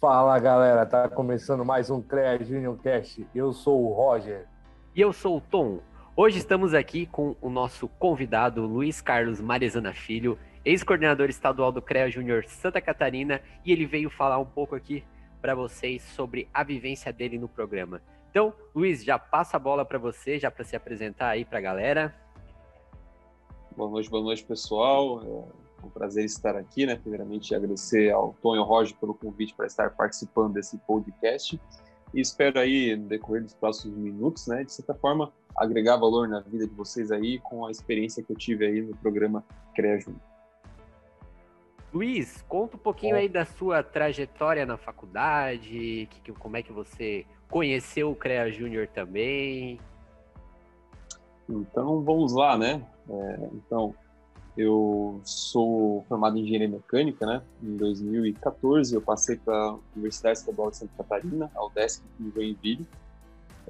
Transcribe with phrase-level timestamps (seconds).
[0.00, 3.26] Fala galera, tá começando mais um CREA Junior Cast.
[3.34, 4.48] Eu sou o Roger.
[4.96, 5.80] E eu sou o Tom.
[6.16, 12.10] Hoje estamos aqui com o nosso convidado Luiz Carlos Marezana Filho, ex-coordenador estadual do CREA
[12.10, 15.04] Júnior Santa Catarina, e ele veio falar um pouco aqui
[15.38, 18.00] para vocês sobre a vivência dele no programa.
[18.30, 21.62] Então, Luiz, já passa a bola para você, já para se apresentar aí para a
[21.62, 22.14] galera.
[23.76, 25.52] Boa noite, boa noite, pessoal.
[25.82, 26.96] É um prazer estar aqui, né?
[26.96, 31.60] Primeiramente, agradecer ao Tom e ao Roger pelo convite para estar participando desse podcast.
[32.12, 36.40] E espero aí, no decorrer dos próximos minutos, né, de certa forma, agregar valor na
[36.40, 40.20] vida de vocês aí com a experiência que eu tive aí no programa CREA Júnior.
[41.92, 47.26] Luiz, conta um pouquinho aí da sua trajetória na faculdade, que, como é que você
[47.48, 49.78] conheceu o CREA Júnior também.
[51.48, 52.86] Então, vamos lá, né?
[53.08, 53.94] É, então,
[54.60, 57.42] eu sou formado em engenharia mecânica, né?
[57.62, 62.86] Em 2014 eu passei para a Universidade Estadual de Santa Catarina, a UDESC, em Joinville.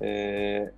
[0.00, 0.72] É,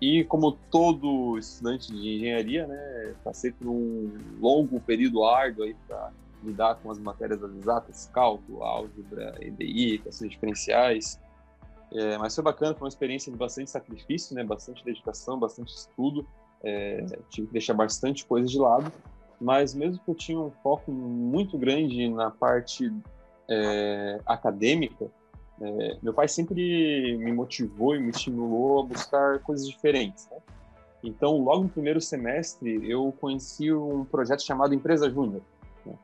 [0.00, 6.12] e como todo estudante de engenharia, né, passei por um longo período árduo aí para
[6.42, 11.20] lidar com as matérias das exatas, cálculo, álgebra, EDI, equações diferenciais.
[11.92, 16.24] É, mas foi bacana, foi uma experiência de bastante sacrifício, né, bastante dedicação, bastante estudo.
[16.62, 18.92] É, tive que deixar bastante coisa de lado,
[19.40, 22.92] mas mesmo que eu tinha um foco muito grande na parte
[23.48, 25.10] é, acadêmica,
[25.60, 30.28] é, meu pai sempre me motivou e me estimulou a buscar coisas diferentes.
[30.30, 30.38] Né?
[31.02, 35.42] Então, logo no primeiro semestre, eu conheci um projeto chamado Empresa Júnior.
[35.84, 35.94] Né?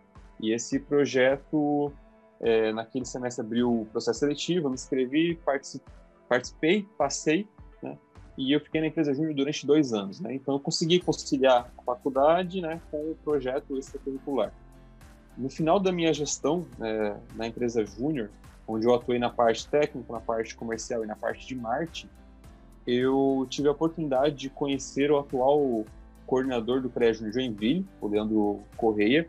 [0.40, 1.92] E esse projeto,
[2.40, 5.38] é, naquele semestre, abriu o processo seletivo, eu me inscrevi,
[6.28, 7.48] participei, passei?
[8.36, 10.20] E eu fiquei na Empresa Júnior durante dois anos.
[10.20, 10.34] Né?
[10.34, 14.52] Então, eu consegui conciliar a faculdade né, com o projeto extracurricular.
[15.36, 18.30] No final da minha gestão é, na Empresa Júnior,
[18.66, 22.08] onde eu atuei na parte técnica, na parte comercial e na parte de marketing,
[22.86, 25.84] eu tive a oportunidade de conhecer o atual
[26.26, 29.26] coordenador do Júnior Joinville, o Leandro Correia,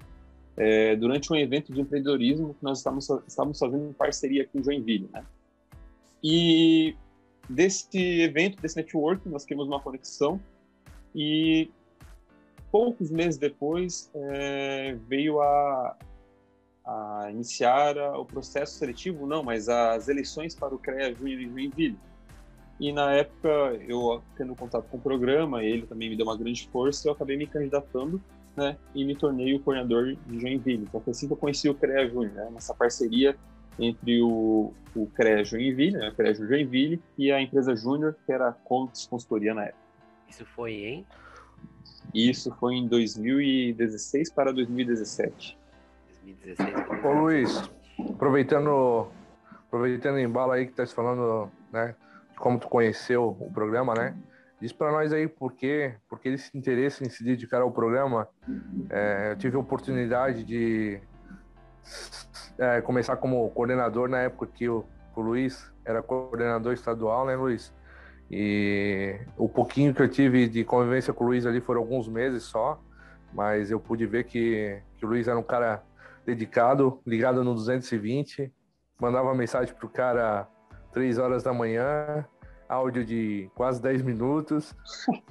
[0.57, 4.63] é, durante um evento de empreendedorismo que nós estávamos, estávamos fazendo em parceria com o
[4.63, 5.23] Joinville, né?
[6.23, 6.95] E
[7.50, 10.39] desse evento, desse network, nós criamos uma conexão
[11.13, 11.69] e
[12.72, 15.95] poucos meses depois é, veio a,
[16.85, 22.00] a iniciar o processo seletivo, não, mas as eleições para o CREA Júnior em Joinville.
[22.78, 23.47] E na época,
[23.88, 27.38] eu tendo contato com o programa, ele também me deu uma grande força, eu acabei
[27.38, 28.22] me candidatando,
[28.57, 30.84] né, e me tornei o coordenador de Joinville.
[30.84, 33.38] Então foi assim que eu conheci o CREA Júnior, né, nessa parceria
[33.79, 38.49] entre o, o CREA Joinville, né, o CREA Joinville, e a empresa Júnior, que era
[38.49, 39.85] a Contes Consultoria na época.
[40.29, 41.05] Isso foi em?
[42.13, 45.57] Isso foi em 2016 para 2017.
[46.23, 47.03] 2016.
[47.03, 47.69] Ô Luiz,
[48.09, 49.07] aproveitando,
[49.67, 51.95] aproveitando o embalo aí que tá falando, né,
[52.31, 54.15] de como tu conheceu o programa, né?
[54.59, 58.27] Diz para nós aí por quê, porque esse interesse em se dedicar ao programa.
[58.89, 61.01] É, eu tive a oportunidade de
[62.57, 64.85] é, começar como coordenador na época que o,
[65.16, 67.73] o Luiz era coordenador estadual, né, Luiz?
[68.29, 72.43] E o pouquinho que eu tive de convivência com o Luiz ali foram alguns meses
[72.43, 72.81] só,
[73.33, 75.83] mas eu pude ver que, que o Luiz era um cara
[76.25, 78.51] dedicado, ligado no 220,
[78.99, 80.47] mandava mensagem pro cara
[80.91, 82.25] três horas da manhã,
[82.67, 84.75] áudio de quase 10 minutos.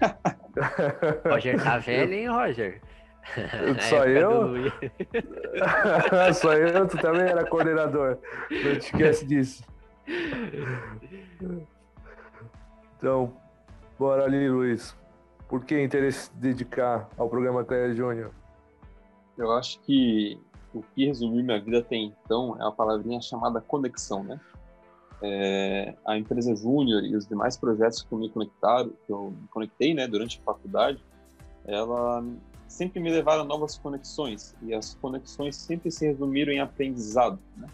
[1.29, 2.81] Roger tá velho, hein, Roger?
[3.89, 4.55] Só eu?
[6.35, 8.19] Só eu, tu também era coordenador.
[8.51, 9.65] Não te esquece disso.
[12.97, 13.37] Então,
[13.99, 14.97] bora ali, Luiz.
[15.49, 18.31] Por que interesse dedicar ao programa Cléia Júnior?
[19.37, 20.39] Eu acho que
[20.73, 24.41] o que resumiu minha vida até então é a palavrinha chamada conexão, né?
[25.23, 29.49] É, a empresa Júnior e os demais projetos que eu me conectaram, que eu me
[29.49, 31.03] conectei, né, durante a faculdade,
[31.65, 32.23] ela
[32.69, 37.69] sempre me levaram a novas conexões e as conexões sempre se resumiram em aprendizado, né?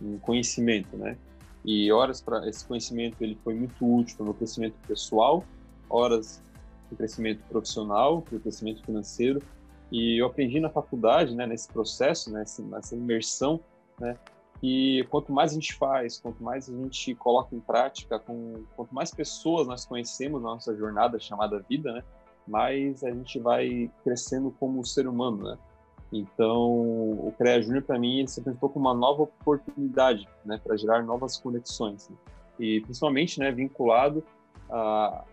[0.00, 1.16] em conhecimento, né?
[1.64, 5.44] E horas para esse conhecimento ele foi muito útil para o meu crescimento pessoal,
[5.90, 6.40] horas
[6.88, 9.42] para o crescimento profissional, para o crescimento financeiro
[9.90, 13.60] e eu aprendi na faculdade, né, nesse processo, né, nessa imersão,
[13.98, 14.16] né,
[14.62, 18.94] e quanto mais a gente faz, quanto mais a gente coloca em prática, com, quanto
[18.94, 22.04] mais pessoas nós conhecemos na nossa jornada chamada vida, né,
[22.48, 25.58] mais a gente vai crescendo como ser humano, né.
[26.12, 30.76] Então, o CREA Júnior, para mim, ele se apresentou como uma nova oportunidade, né, para
[30.76, 32.08] gerar novas conexões.
[32.08, 32.16] Né?
[32.58, 34.24] E, principalmente, né, vinculado
[34.70, 35.24] a,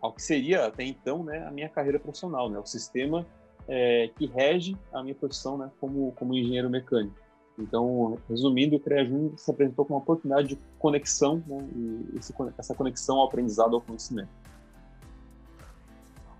[0.00, 3.26] ao que seria, até então, né, a minha carreira profissional, né, o sistema
[3.66, 7.16] é, que rege a minha profissão né, como, como engenheiro mecânico.
[7.58, 12.32] Então, resumindo, o CREA Júnior se apresentou como uma oportunidade de conexão, né, e esse,
[12.56, 14.30] essa conexão ao aprendizado, ao conhecimento.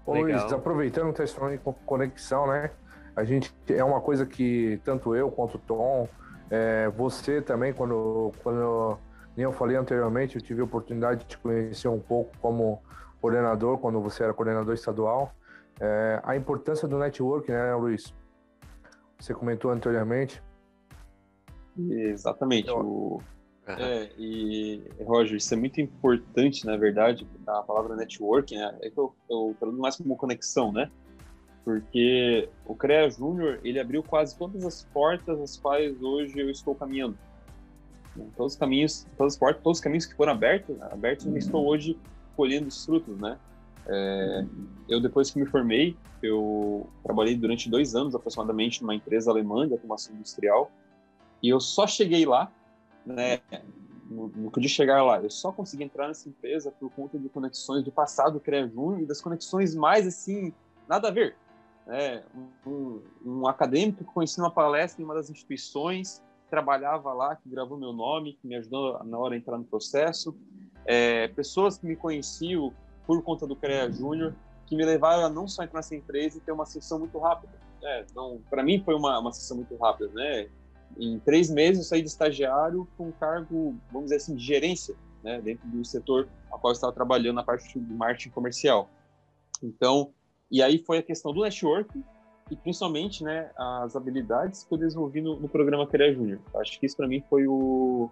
[0.08, 2.70] Ô, Luiz, aproveitando que está falando em conexão, né?
[3.14, 6.08] A gente é uma coisa que tanto eu quanto o Tom,
[6.50, 8.98] é, você também, quando, quando
[9.36, 12.82] nem eu falei anteriormente, eu tive a oportunidade de te conhecer um pouco como
[13.20, 15.34] coordenador, quando você era coordenador estadual.
[15.78, 18.14] É, a importância do network, né, Luiz?
[19.18, 20.42] Você comentou anteriormente.
[21.76, 22.68] Exatamente.
[22.68, 22.78] Eu...
[22.78, 23.22] O...
[23.76, 28.76] É, e, Roger, isso é muito importante, na verdade, a palavra network, né?
[28.80, 30.90] É que eu, eu traduzo mais como conexão, né?
[31.64, 36.74] Porque o CREA Júnior, ele abriu quase todas as portas as quais hoje eu estou
[36.74, 37.18] caminhando.
[38.36, 41.66] Todos os caminhos, todas as portas, todos os caminhos que foram abertos, abertos, eu estou
[41.66, 41.98] hoje
[42.36, 43.38] colhendo os frutos, né?
[43.86, 44.44] É,
[44.88, 49.72] eu, depois que me formei, eu trabalhei durante dois anos aproximadamente numa empresa alemã de
[49.72, 50.70] automação industrial
[51.42, 52.50] e eu só cheguei lá,
[53.08, 53.40] né,
[54.08, 57.28] no, no que de chegar lá, eu só consegui entrar nessa empresa por conta de
[57.28, 60.52] conexões do passado CREA Júnior e das conexões mais, assim,
[60.88, 61.36] nada a ver.
[61.86, 62.22] Né?
[62.66, 67.78] Um, um, acadêmico que conheci numa palestra em uma das instituições, trabalhava lá, que gravou
[67.78, 70.36] meu nome, que me ajudou na hora de entrar no processo,
[70.86, 72.72] é, pessoas que me conheciam
[73.06, 74.34] por conta do CREA Júnior,
[74.66, 77.52] que me levaram a não só entrar nessa empresa e ter uma sessão muito rápida.
[77.82, 80.48] É, então, para mim foi uma, uma sessão muito rápida, né?
[80.96, 84.94] Em três meses eu saí de estagiário com um cargo, vamos dizer assim, de gerência,
[85.22, 85.40] né?
[85.40, 88.88] Dentro do setor a qual eu estava trabalhando na parte de marketing comercial.
[89.62, 90.12] Então,
[90.50, 92.02] e aí foi a questão do network
[92.50, 96.40] e principalmente, né, as habilidades que eu desenvolvi no, no programa CREA Júnior.
[96.56, 98.10] Acho que isso para mim foi o,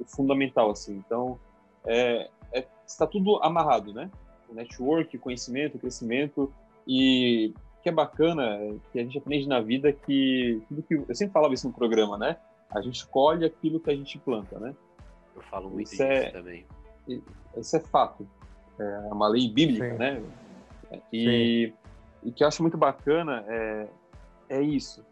[0.00, 0.96] o, fundamental, assim.
[1.06, 1.38] Então,
[1.84, 4.10] é, é, está tudo amarrado, né?
[4.48, 6.52] o network, conhecimento, crescimento
[6.86, 7.52] e
[7.86, 8.58] que é bacana,
[8.90, 12.18] que a gente aprende na vida que tudo que eu sempre falava isso no programa,
[12.18, 12.36] né?
[12.68, 14.74] A gente colhe aquilo que a gente planta, né?
[15.36, 16.66] Eu falo muito isso é, também.
[17.56, 18.26] Isso é fato.
[18.76, 19.98] É uma lei bíblica, Sim.
[19.98, 20.22] né?
[21.12, 21.72] E,
[22.24, 23.88] e que eu acho muito bacana é,
[24.48, 25.06] é isso.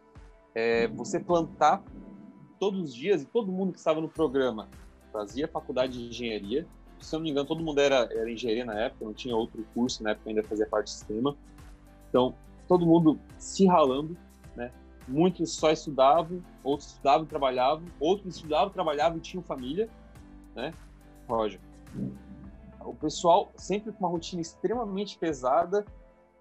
[0.52, 1.80] É você plantar
[2.58, 4.68] todos os dias e todo mundo que estava no programa
[5.12, 6.66] fazia faculdade de engenharia,
[6.98, 9.64] se eu não me engano, todo mundo era, era engenharia na época, não tinha outro
[9.72, 11.36] curso na época, ainda fazia parte do sistema.
[12.08, 12.34] Então,
[12.66, 14.16] todo mundo se ralando,
[14.56, 14.70] né?
[15.06, 19.88] Muitos só estudavam, outros estudavam e trabalhavam, outros estudavam, trabalhavam e tinham família,
[20.54, 20.72] né?
[21.28, 21.60] Roger.
[22.80, 25.84] O pessoal sempre com uma rotina extremamente pesada,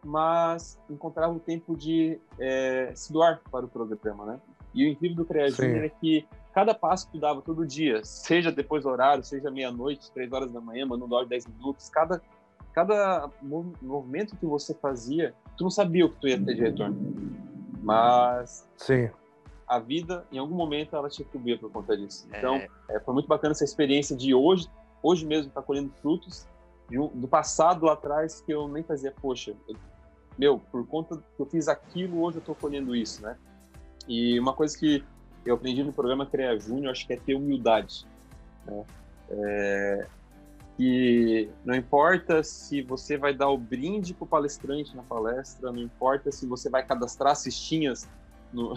[0.03, 4.41] mas encontrava o tempo de é, se doar para o programa, né?
[4.73, 8.03] E o incrível do CREA Júnior é que cada passo que tu dava todo dia,
[8.03, 12.21] seja depois do horário, seja meia-noite, três horas da manhã, mandando áudio dez minutos, cada,
[12.73, 13.29] cada
[13.81, 16.97] movimento que você fazia, tu não sabia o que tu ia ter de retorno.
[17.81, 19.09] Mas Sim.
[19.67, 22.27] a vida, em algum momento, ela te atribuía por conta disso.
[22.31, 22.37] É.
[22.37, 22.55] Então,
[22.89, 24.67] é, foi muito bacana essa experiência de hoje,
[25.01, 26.47] hoje mesmo, estar tá colhendo frutos
[26.91, 29.75] um, do passado lá atrás que eu nem fazia, poxa, eu,
[30.37, 33.37] meu, por conta que eu fiz aquilo, hoje eu estou colhendo isso, né?
[34.07, 35.03] E uma coisa que
[35.45, 38.05] eu aprendi no programa CREA Júnior, acho que é ter humildade.
[38.65, 38.85] Né?
[39.29, 40.07] É,
[40.77, 45.81] que não importa se você vai dar o brinde para o palestrante na palestra, não
[45.81, 48.09] importa se você vai cadastrar cestinhas.
[48.51, 48.73] No...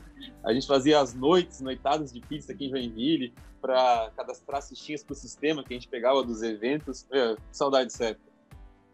[0.44, 5.12] a gente fazia as noites, noitadas de pizza aqui em Joinville, para cadastrar cestinhas para
[5.12, 7.06] o sistema que a gente pegava dos eventos.
[7.10, 8.20] É, saudade certa.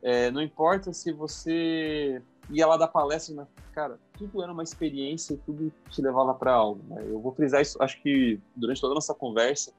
[0.02, 3.46] É, não importa se você ia lá dar palestra, né?
[3.72, 6.82] cara, tudo era uma experiência e tudo te levava para algo.
[6.88, 7.04] Né?
[7.06, 9.72] Eu vou frisar isso, acho que durante toda a nossa conversa,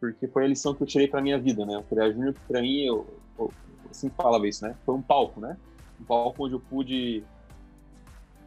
[0.00, 1.76] porque foi a lição que eu tirei para minha vida, né?
[1.76, 3.06] O Criar Júnior, para mim, eu,
[3.38, 3.52] eu,
[3.92, 4.74] sempre falava isso, né?
[4.84, 5.56] Foi um palco, né?
[6.00, 7.22] Um palco onde eu pude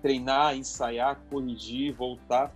[0.02, 2.52] treinar, ensaiar, corrigir, voltar.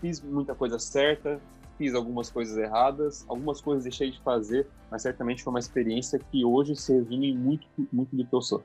[0.00, 1.40] Fiz muita coisa certa,
[1.78, 6.44] fiz algumas coisas erradas, algumas coisas deixei de fazer, mas certamente foi uma experiência que
[6.44, 8.64] hoje se resume muito, muito do que eu sou.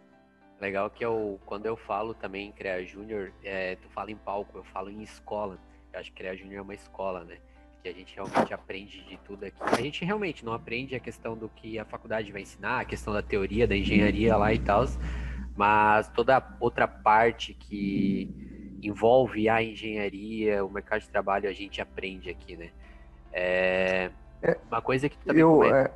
[0.59, 4.57] Legal que eu, quando eu falo também em CREA Júnior, é, tu fala em palco,
[4.57, 5.59] eu falo em escola.
[5.93, 7.37] Eu acho que CREA Júnior é uma escola, né?
[7.83, 9.57] Que a gente realmente aprende de tudo aqui.
[9.61, 13.13] A gente realmente não aprende a questão do que a faculdade vai ensinar, a questão
[13.13, 14.85] da teoria, da engenharia lá e tal,
[15.55, 22.29] mas toda outra parte que envolve a engenharia, o mercado de trabalho, a gente aprende
[22.29, 22.69] aqui, né?
[23.31, 25.63] É, é uma coisa que tu também eu.
[25.63, 25.91] É...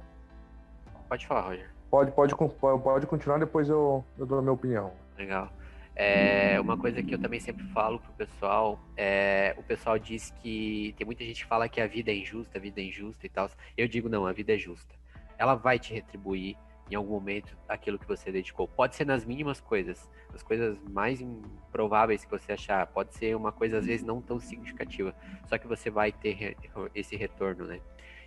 [1.07, 1.69] Pode falar, Roger.
[1.89, 4.93] Pode, pode, pode continuar, depois eu, eu dou a minha opinião.
[5.17, 5.51] Legal.
[5.95, 10.93] É, uma coisa que eu também sempre falo pro pessoal, é, o pessoal diz que
[10.97, 13.29] tem muita gente que fala que a vida é injusta, a vida é injusta e
[13.29, 13.49] tal.
[13.77, 14.95] Eu digo não, a vida é justa.
[15.37, 16.55] Ela vai te retribuir
[16.89, 18.67] em algum momento aquilo que você dedicou.
[18.67, 22.85] Pode ser nas mínimas coisas, as coisas mais improváveis que você achar.
[22.87, 25.15] Pode ser uma coisa às vezes não tão significativa,
[25.47, 26.57] só que você vai ter
[26.93, 27.79] esse retorno, né?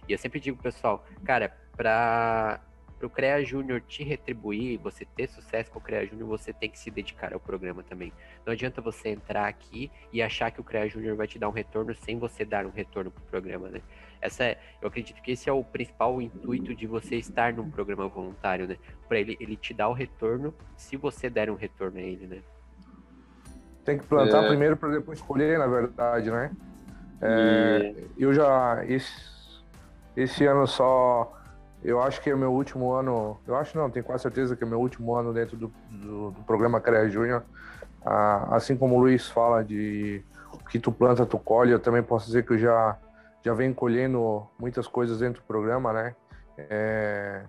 [0.08, 2.60] E eu sempre digo, pessoal, cara, para
[3.02, 6.78] o CREA Júnior te retribuir, você ter sucesso com o CREA Júnior, você tem que
[6.78, 8.12] se dedicar ao programa também.
[8.46, 11.52] Não adianta você entrar aqui e achar que o CREA Júnior vai te dar um
[11.52, 13.80] retorno sem você dar um retorno para o programa, né?
[14.20, 18.08] Essa é, eu acredito que esse é o principal intuito de você estar num programa
[18.08, 18.78] voluntário, né?
[19.06, 22.38] Para ele, ele te dar o retorno se você der um retorno a ele, né?
[23.84, 24.48] Tem que plantar é...
[24.48, 26.50] primeiro para depois colher, na verdade, né?
[27.20, 28.22] É, e...
[28.22, 29.12] Eu já esse,
[30.16, 31.43] esse ano só
[31.84, 34.64] eu acho que é o meu último ano, eu acho não, tenho quase certeza que
[34.64, 37.42] é o meu último ano dentro do, do, do programa CREA Júnior.
[38.04, 42.02] Ah, assim como o Luiz fala de o que tu planta, tu colhe, eu também
[42.02, 42.96] posso dizer que eu já,
[43.42, 46.16] já venho colhendo muitas coisas dentro do programa, né?
[46.56, 47.42] É,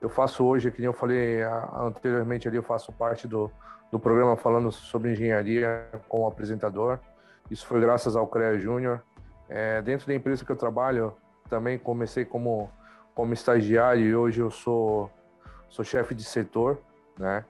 [0.00, 1.42] eu faço hoje, que nem eu falei
[1.74, 3.50] anteriormente ali, eu faço parte do,
[3.90, 6.98] do programa falando sobre engenharia como apresentador.
[7.50, 9.02] Isso foi graças ao CREA Júnior.
[9.48, 11.14] É, dentro da empresa que eu trabalho,
[11.50, 12.70] também comecei como
[13.14, 15.10] como estagiário e hoje eu sou,
[15.68, 16.78] sou chefe de setor,
[17.18, 17.44] né?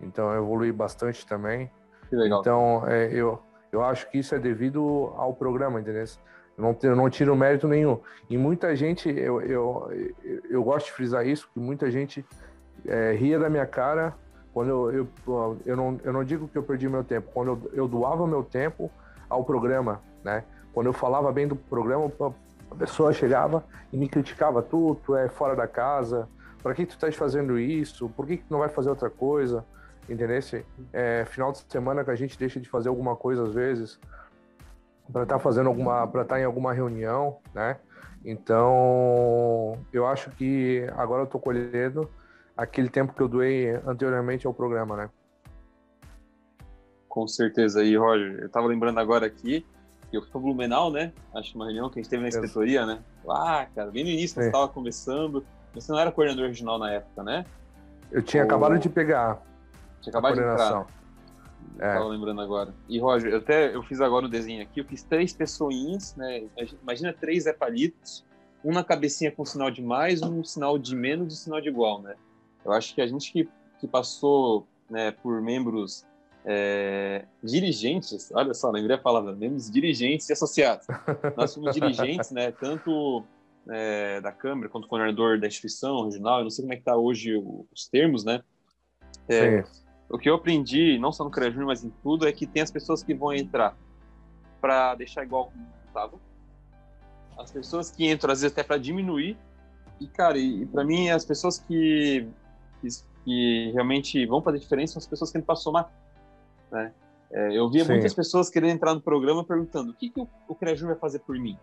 [0.00, 1.70] Então eu evolui bastante também.
[2.08, 2.40] Que legal.
[2.40, 3.40] Então é, eu,
[3.70, 6.04] eu acho que isso é devido ao programa, entendeu?
[6.56, 8.00] Eu não, eu não tiro mérito nenhum.
[8.28, 9.90] E muita gente, eu, eu,
[10.48, 12.24] eu, gosto de frisar isso, que muita gente
[12.86, 14.14] é, ria da minha cara
[14.52, 17.70] quando eu, eu, eu, não, eu não digo que eu perdi meu tempo, quando eu,
[17.72, 18.88] eu doava meu tempo
[19.28, 20.44] ao programa, né?
[20.72, 22.10] Quando eu falava bem do programa,
[22.74, 26.28] a pessoa chegava e me criticava, tu, tu é fora da casa,
[26.62, 28.08] para que tu estás fazendo isso?
[28.08, 29.64] Por que, que tu não vai fazer outra coisa?
[30.08, 30.38] Entendeu?
[30.92, 33.98] É, final de semana que a gente deixa de fazer alguma coisa às vezes
[35.10, 37.76] para estar tá fazendo alguma, para estar tá em alguma reunião, né?
[38.24, 42.08] Então, eu acho que agora eu tô colhendo
[42.56, 45.10] aquele tempo que eu doei anteriormente ao programa, né?
[47.06, 48.40] Com certeza aí, Roger.
[48.40, 49.64] Eu tava lembrando agora aqui,
[50.14, 51.12] eu fui para Blumenau, né?
[51.34, 53.00] Acho uma reunião que a gente teve na inspetoria, né?
[53.28, 55.44] Ah, cara, bem no início, você estava começando.
[55.74, 57.44] Você não era coordenador regional na época, né?
[58.10, 58.48] Eu tinha Ou...
[58.48, 59.42] acabado de pegar.
[60.00, 60.86] Tinha acabado de entrar.
[61.78, 61.94] É.
[61.94, 62.72] Tava lembrando agora.
[62.88, 66.44] E, Roger, eu até eu fiz agora o desenho aqui, eu fiz três pessoinhas, né?
[66.82, 68.24] Imagina três epalitos,
[68.64, 71.68] um na cabecinha com sinal de mais, um sinal de menos e um sinal de
[71.68, 72.14] igual, né?
[72.64, 73.48] Eu acho que a gente que,
[73.80, 76.06] que passou né, por membros
[76.44, 80.86] é, dirigentes, olha só, lembrei a palavra, membros dirigentes e associados.
[81.36, 83.24] Nós fomos dirigentes, né, tanto
[83.68, 86.96] é, da Câmara quanto coordenador da instituição regional, eu não sei como é que está
[86.96, 87.34] hoje
[87.72, 88.42] os termos, né?
[89.28, 89.64] É,
[90.08, 92.62] o que eu aprendi, não só no CREA Júnior, mas em tudo, é que tem
[92.62, 93.76] as pessoas que vão entrar
[94.60, 96.18] para deixar igual como estava,
[97.38, 99.36] as pessoas que entram, às vezes, até para diminuir,
[100.00, 102.26] e, cara, e, e para mim, as pessoas que,
[102.80, 102.88] que,
[103.24, 105.90] que, realmente vão fazer diferença são as pessoas que entram para somar
[106.74, 106.92] né?
[107.32, 107.92] É, eu via Sim.
[107.92, 111.20] muitas pessoas querendo entrar no programa perguntando o que, que o, o CREAJUR vai fazer
[111.20, 111.58] por mim.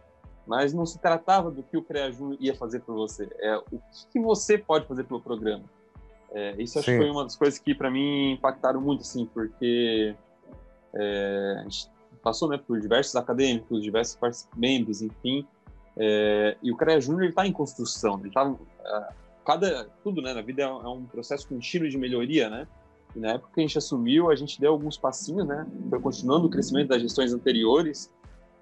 [0.45, 3.29] Mas não se tratava do que o CREAJUR ia fazer por você.
[3.39, 3.79] É o que,
[4.13, 5.63] que você pode fazer pelo programa.
[6.31, 10.15] É, isso acho que foi uma das coisas que para mim impactaram muito, assim, porque
[10.93, 11.89] é, a gente
[12.23, 15.45] passou né, por diversos acadêmicos, diversos membros, enfim,
[15.97, 18.19] é, e o CREA Júnior está em construção.
[18.19, 18.53] Ele tá,
[18.85, 19.07] é,
[19.45, 22.67] cada tudo, né, na vida é, é um processo contínuo de melhoria, né?
[23.15, 25.67] E na época que a gente assumiu, a gente deu alguns passinhos, né?
[25.89, 28.11] Foi continuando o crescimento das gestões anteriores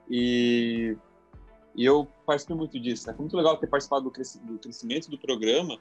[0.09, 0.97] e,
[1.75, 3.13] e eu participei muito disso, né?
[3.13, 5.77] Foi muito legal ter participado do, cres, do crescimento do programa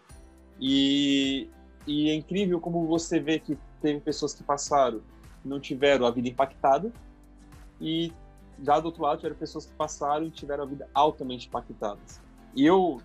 [0.60, 1.48] e,
[1.86, 5.00] e é incrível como você vê que teve pessoas que passaram
[5.44, 6.92] não tiveram a vida impactada
[7.80, 8.12] e
[8.62, 12.20] já do outro lado tiveram pessoas que passaram e tiveram a vida altamente impactadas.
[12.54, 13.00] E eu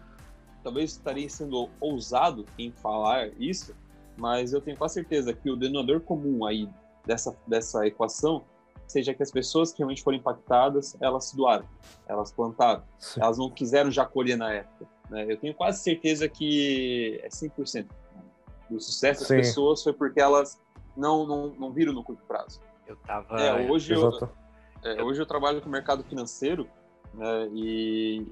[0.64, 3.76] talvez estaria sendo ousado em falar isso,
[4.18, 6.70] mas eu tenho quase certeza que o denominador comum aí
[7.06, 8.44] dessa, dessa equação
[8.88, 11.66] seja que as pessoas que realmente foram impactadas, elas se doaram,
[12.08, 13.22] elas plantaram, Sim.
[13.22, 14.88] elas não quiseram já colher na época.
[15.10, 15.26] Né?
[15.30, 17.88] Eu tenho quase certeza que é 100%.
[18.70, 19.38] O sucesso das Sim.
[19.38, 20.60] pessoas foi porque elas
[20.96, 22.62] não, não, não viram no curto prazo.
[22.88, 23.40] Eu tava...
[23.40, 24.30] É, hoje, eu,
[24.84, 26.68] é, hoje eu trabalho com o mercado financeiro
[27.14, 28.28] né, e,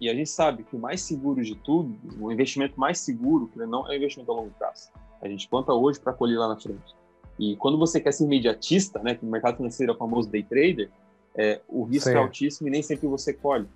[0.00, 3.86] e a gente sabe que o mais seguro de tudo, o investimento mais seguro, não
[3.88, 4.90] é o investimento a longo prazo.
[5.20, 6.94] A gente planta hoje para colher lá na frente.
[7.38, 10.42] E quando você quer ser imediatista, né, que no mercado financeiro é o famoso day
[10.42, 10.90] trader,
[11.36, 12.16] é, o risco Sim.
[12.16, 13.68] é altíssimo e nem sempre você colhe.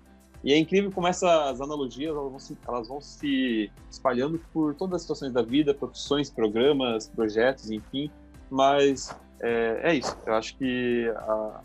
[0.43, 4.95] E é incrível como essas analogias elas vão, se, elas vão se espalhando por todas
[4.95, 8.11] as situações da vida, profissões, programas, projetos, enfim.
[8.49, 10.17] Mas é, é isso.
[10.25, 11.61] Eu acho que a,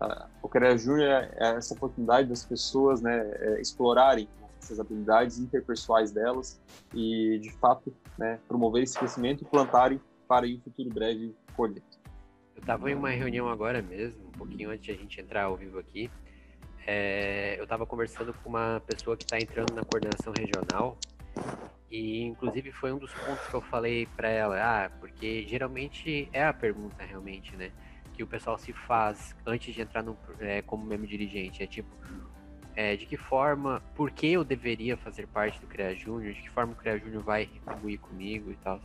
[0.00, 4.28] a, o CREA Júnior é, é essa oportunidade das pessoas né, é, explorarem
[4.64, 6.60] essas habilidades interpessoais delas
[6.94, 11.82] e, de fato, né, promover esse crescimento e plantarem para um futuro breve colher.
[12.54, 15.56] Eu estava em uma reunião agora mesmo, um pouquinho antes de a gente entrar ao
[15.56, 16.10] vivo aqui.
[16.86, 20.98] É, eu estava conversando com uma pessoa que está entrando na coordenação regional
[21.90, 24.56] e, inclusive, foi um dos pontos que eu falei para ela.
[24.60, 27.70] Ah, porque geralmente é a pergunta realmente, né?
[28.12, 31.62] Que o pessoal se faz antes de entrar no, é, como membro dirigente.
[31.62, 31.88] É tipo,
[32.76, 36.50] é, de que forma, por que eu deveria fazer parte do CREA Júnior, de que
[36.50, 38.80] forma o CREA Júnior vai retribuir comigo e tal.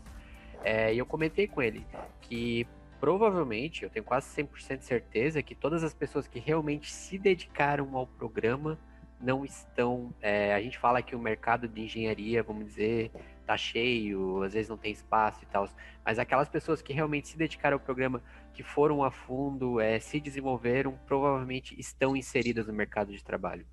[0.63, 1.85] É, e eu comentei com ele
[2.21, 2.67] que
[2.99, 7.95] provavelmente, eu tenho quase 100% de certeza que todas as pessoas que realmente se dedicaram
[7.95, 8.77] ao programa
[9.21, 10.13] não estão.
[10.21, 13.11] É, a gente fala que o mercado de engenharia, vamos dizer,
[13.45, 15.67] tá cheio, às vezes não tem espaço e tal,
[16.05, 18.21] mas aquelas pessoas que realmente se dedicaram ao programa,
[18.53, 23.65] que foram a fundo, é, se desenvolveram, provavelmente estão inseridas no mercado de trabalho.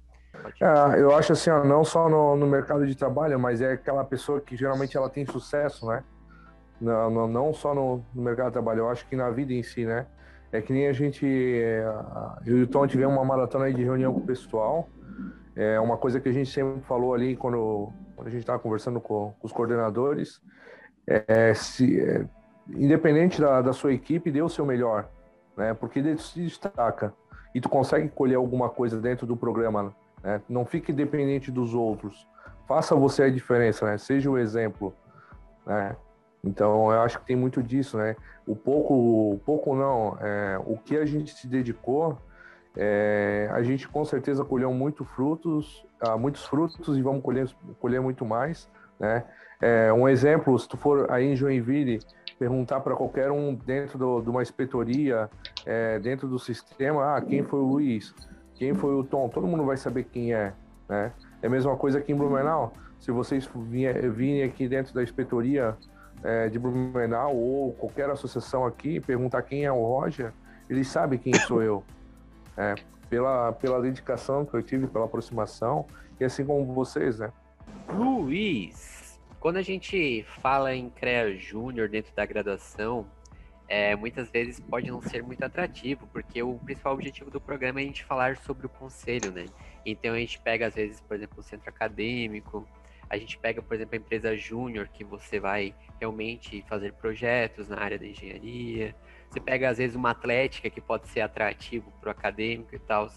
[0.60, 4.04] É, eu acho assim, ó, não só no, no mercado de trabalho, mas é aquela
[4.04, 6.02] pessoa que geralmente ela tem sucesso, né?
[6.80, 9.62] Não, não, não só no, no, mercado de trabalho, eu acho que na vida em
[9.62, 10.06] si, né?
[10.52, 11.26] É que nem a gente.
[11.26, 11.84] É,
[12.46, 14.88] eu e o Tom tivemos uma maratona de reunião com o pessoal.
[15.54, 19.00] É uma coisa que a gente sempre falou ali quando, quando a gente estava conversando
[19.00, 20.40] com, com, os coordenadores.
[21.06, 22.26] É, se, é,
[22.68, 25.08] independente da, da sua equipe, dê o seu melhor,
[25.56, 25.72] né?
[25.74, 27.12] Porque ele se destaca
[27.54, 29.94] e tu consegue colher alguma coisa dentro do programa,
[30.26, 30.42] né?
[30.48, 32.26] Não fique dependente dos outros.
[32.66, 33.96] Faça você a diferença, né?
[33.96, 34.92] Seja o exemplo,
[35.64, 35.94] né?
[36.42, 38.16] Então, eu acho que tem muito disso, né?
[38.44, 38.94] O pouco,
[39.34, 42.18] o pouco não, é, o que a gente se dedicou,
[42.76, 47.48] é, a gente com certeza colheu muito frutos, ah, muitos frutos e vamos colher,
[47.80, 48.68] colher muito mais,
[48.98, 49.24] né?
[49.60, 52.00] É, um exemplo, se tu for aí em Joinville,
[52.38, 55.30] perguntar para qualquer um dentro do, de uma inspetoria,
[55.64, 58.14] é, dentro do sistema, ah, quem foi o Luiz,
[58.56, 60.52] quem foi o Tom, todo mundo vai saber quem é,
[60.88, 61.12] né?
[61.42, 65.76] É a mesma coisa aqui em Blumenau, se vocês virem aqui dentro da inspetoria,
[66.24, 70.32] é, de Blumenau ou qualquer associação aqui, perguntar quem é o Roger,
[70.68, 71.84] eles sabem quem sou eu.
[72.56, 72.74] É,
[73.08, 75.86] pela, pela dedicação que eu tive, pela aproximação,
[76.18, 77.30] e assim como vocês, né?
[77.88, 83.06] Luiz, quando a gente fala em CREA Júnior dentro da graduação,
[83.68, 87.82] é, muitas vezes pode não ser muito atrativo, porque o principal objetivo do programa é
[87.82, 89.46] a gente falar sobre o conselho, né?
[89.84, 92.66] Então a gente pega, às vezes, por exemplo, o centro acadêmico,
[93.08, 97.78] a gente pega, por exemplo, a empresa júnior, que você vai realmente fazer projetos na
[97.78, 98.94] área da engenharia.
[99.30, 103.08] Você pega, às vezes, uma atlética que pode ser atrativo para o acadêmico e tal.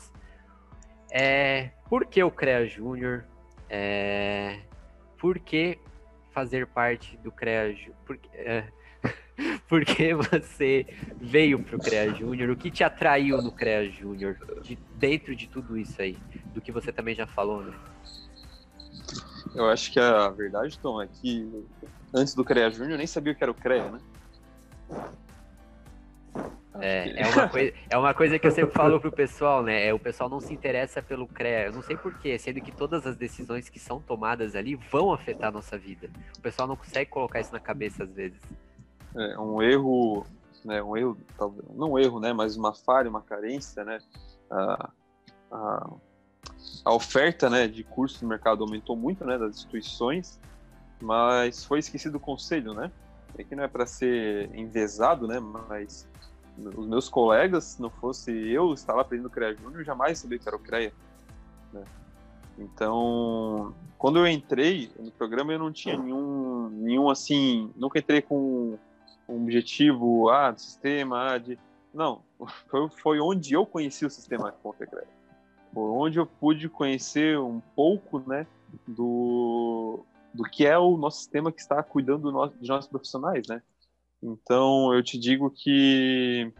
[1.11, 3.25] É, por que o CREA Júnior?
[3.67, 4.59] É,
[5.17, 5.79] por que
[6.31, 8.73] fazer parte do CREA Júnior?
[9.67, 10.85] Por, é, por que você
[11.19, 12.49] veio para o CREA Júnior?
[12.49, 14.37] O que te atraiu no CREA Júnior?
[14.61, 16.17] De, dentro de tudo isso aí,
[16.53, 17.73] do que você também já falou, né?
[19.55, 21.47] Eu acho que a verdade, Tom, é que
[22.13, 23.99] antes do CREA Júnior eu nem sabia o que era o CREA, né?
[26.81, 29.87] É, é, uma coisa, é uma coisa que eu sempre falo pro pessoal, né?
[29.87, 31.65] É, o pessoal não se interessa pelo CREA.
[31.65, 35.49] Eu não sei porquê, sendo que todas as decisões que são tomadas ali vão afetar
[35.49, 36.09] a nossa vida.
[36.37, 38.39] O pessoal não consegue colocar isso na cabeça às vezes.
[39.15, 40.25] É um erro,
[40.63, 40.81] né?
[40.81, 41.17] Um erro,
[41.75, 42.33] não um erro, né?
[42.33, 43.99] Mas uma falha, uma carência, né?
[44.49, 44.89] A,
[45.51, 45.89] a,
[46.85, 50.39] a oferta né, de cursos no mercado aumentou muito, né, das instituições,
[51.01, 52.91] mas foi esquecido o conselho, né?
[53.37, 56.07] É que não é para ser envezado, né, mas
[56.57, 60.47] os meus colegas, se não fosse eu estar lá aprendendo CREA Júnior, jamais sabia que
[60.47, 60.91] era o CREA.
[61.71, 61.83] Né?
[62.57, 68.77] Então, quando eu entrei no programa, eu não tinha nenhum, nenhum assim, nunca entrei com
[69.29, 71.57] um objetivo, ah, do sistema, ah, de...
[71.93, 72.21] Não,
[72.67, 75.07] foi, foi onde eu conheci o sistema CREA
[75.73, 78.47] por onde eu pude conhecer um pouco, né,
[78.87, 83.61] do, do que é o nosso sistema que está cuidando do de nossos profissionais, né.
[84.21, 86.51] Então, eu te digo que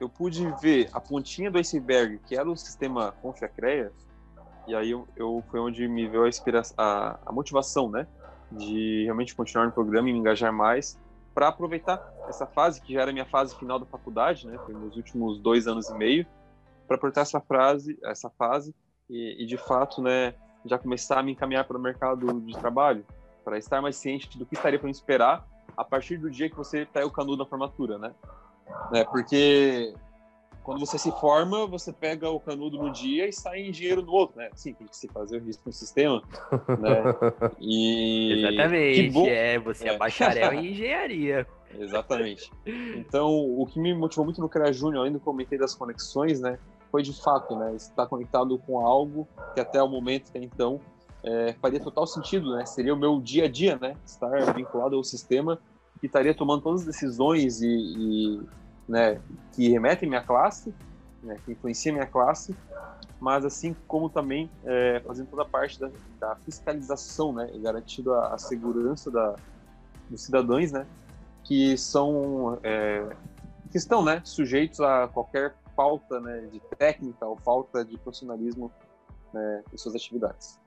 [0.00, 3.92] eu pude ver a pontinha do iceberg, que era o sistema Confiacreia,
[4.66, 6.30] e aí eu, eu foi onde me veio a,
[6.78, 8.06] a, a motivação, né,
[8.50, 10.98] de realmente continuar no programa e me engajar mais
[11.34, 14.96] para aproveitar essa fase que já era minha fase final da faculdade, né, foi meus
[14.96, 16.26] últimos dois anos e meio,
[16.86, 18.74] para aproveitar essa frase, essa fase
[19.08, 23.04] e, e, de fato, né, já começar a me encaminhar para o mercado de trabalho,
[23.44, 26.56] para estar mais ciente do que estaria para me esperar a partir do dia que
[26.56, 28.14] você pega o canudo na formatura, né?
[28.90, 29.04] né?
[29.04, 29.94] Porque
[30.62, 34.38] quando você se forma, você pega o canudo no dia e sai engenheiro no outro,
[34.38, 34.50] né?
[34.54, 36.22] Sim, tem que se fazer o risco no sistema,
[36.78, 37.02] né?
[37.60, 38.44] E...
[38.44, 39.26] Exatamente, bom...
[39.26, 41.46] é, você é, é bacharel em engenharia.
[41.78, 42.50] Exatamente.
[42.96, 46.40] Então, o que me motivou muito no CREA Júnior, além do que comentei das conexões,
[46.40, 46.58] né?
[46.92, 50.78] foi de fato, né, estar conectado com algo que até o momento, até então,
[51.24, 52.66] é, faria total sentido, né?
[52.66, 53.96] Seria o meu dia a dia, né?
[54.04, 55.58] Estar vinculado ao sistema
[56.00, 58.40] que estaria tomando todas as decisões e, e
[58.88, 59.20] né,
[59.52, 60.74] que remetem à minha classe,
[61.22, 62.54] né, que influenciam a minha classe,
[63.20, 68.34] mas assim como também é, fazendo toda a parte da, da fiscalização, né, garantindo a,
[68.34, 69.36] a segurança da,
[70.10, 70.86] dos cidadãos, né,
[71.44, 73.08] que são é,
[73.70, 78.70] que estão, né, sujeitos a qualquer falta, né, de técnica ou falta de profissionalismo
[79.32, 80.60] né, em suas atividades.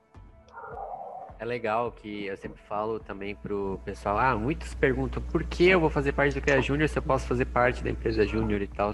[1.38, 5.78] É legal que eu sempre falo também pro pessoal, ah, muitos perguntam por que eu
[5.78, 8.66] vou fazer parte do CREA Júnior se eu posso fazer parte da empresa Júnior e
[8.66, 8.92] tal.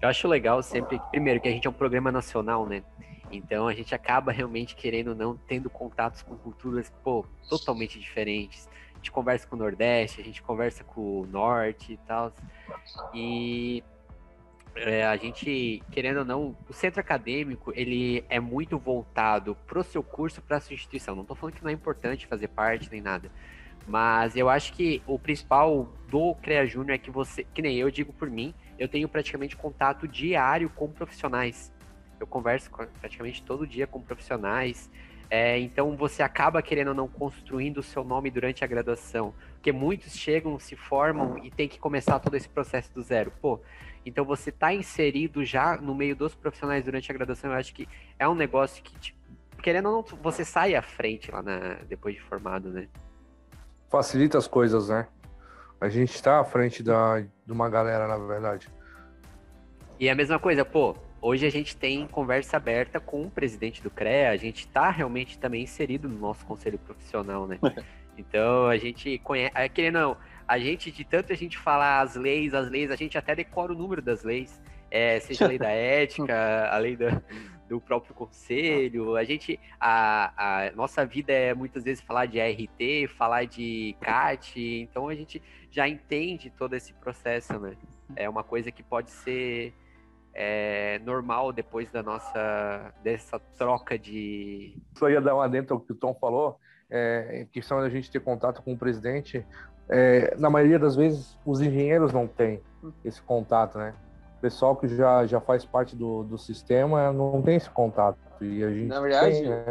[0.00, 2.82] Eu acho legal sempre, primeiro, que a gente é um programa nacional, né?
[3.32, 8.68] Então a gente acaba realmente querendo não tendo contatos com culturas, pô, totalmente diferentes.
[8.92, 12.32] A gente conversa com o Nordeste, a gente conversa com o Norte e tal.
[13.14, 13.82] E
[14.76, 20.02] é, a gente, querendo ou não, o centro acadêmico, ele é muito voltado pro seu
[20.02, 21.14] curso, para sua instituição.
[21.14, 23.30] Não estou falando que não é importante fazer parte nem nada.
[23.86, 27.90] Mas eu acho que o principal do CREA Júnior é que você, que nem eu
[27.90, 31.72] digo por mim, eu tenho praticamente contato diário com profissionais.
[32.20, 34.90] Eu converso praticamente todo dia com profissionais.
[35.30, 39.34] É, então você acaba querendo ou não construindo o seu nome durante a graduação.
[39.54, 43.32] Porque muitos chegam, se formam e tem que começar todo esse processo do zero.
[43.40, 43.60] Pô,
[44.08, 47.88] então você tá inserido já no meio dos profissionais durante a graduação, eu acho que
[48.18, 49.18] é um negócio que, tipo,
[49.62, 52.88] querendo ou não, você sai à frente lá na, depois de formado, né?
[53.90, 55.06] Facilita as coisas, né?
[55.80, 58.68] A gente está à frente da, de uma galera, na verdade.
[60.00, 63.82] E é a mesma coisa, pô, hoje a gente tem conversa aberta com o presidente
[63.82, 67.58] do CREA, a gente está realmente também inserido no nosso conselho profissional, né?
[68.18, 70.16] Então a gente conhece, é, querendo ou não,
[70.48, 73.72] a gente, de tanto a gente falar as leis, as leis, a gente até decora
[73.72, 77.20] o número das leis, é, seja a lei da ética, a lei da,
[77.68, 79.14] do próprio conselho.
[79.14, 80.32] A gente, a,
[80.66, 85.42] a, nossa vida é muitas vezes falar de ART, falar de CAT, então a gente
[85.70, 87.76] já entende todo esse processo, né?
[88.16, 89.74] É uma coisa que pode ser
[90.32, 94.74] é, normal depois da nossa dessa troca de.
[94.96, 96.58] Só ia dar um adentro ao que o Tom falou,
[96.88, 99.44] é, questão da gente ter contato com o presidente,
[99.88, 102.60] é, na maioria das vezes, os engenheiros não têm
[103.04, 103.94] esse contato, né?
[104.36, 108.18] O pessoal que já, já faz parte do, do sistema não tem esse contato.
[108.40, 109.64] E a gente na verdade, tem, né?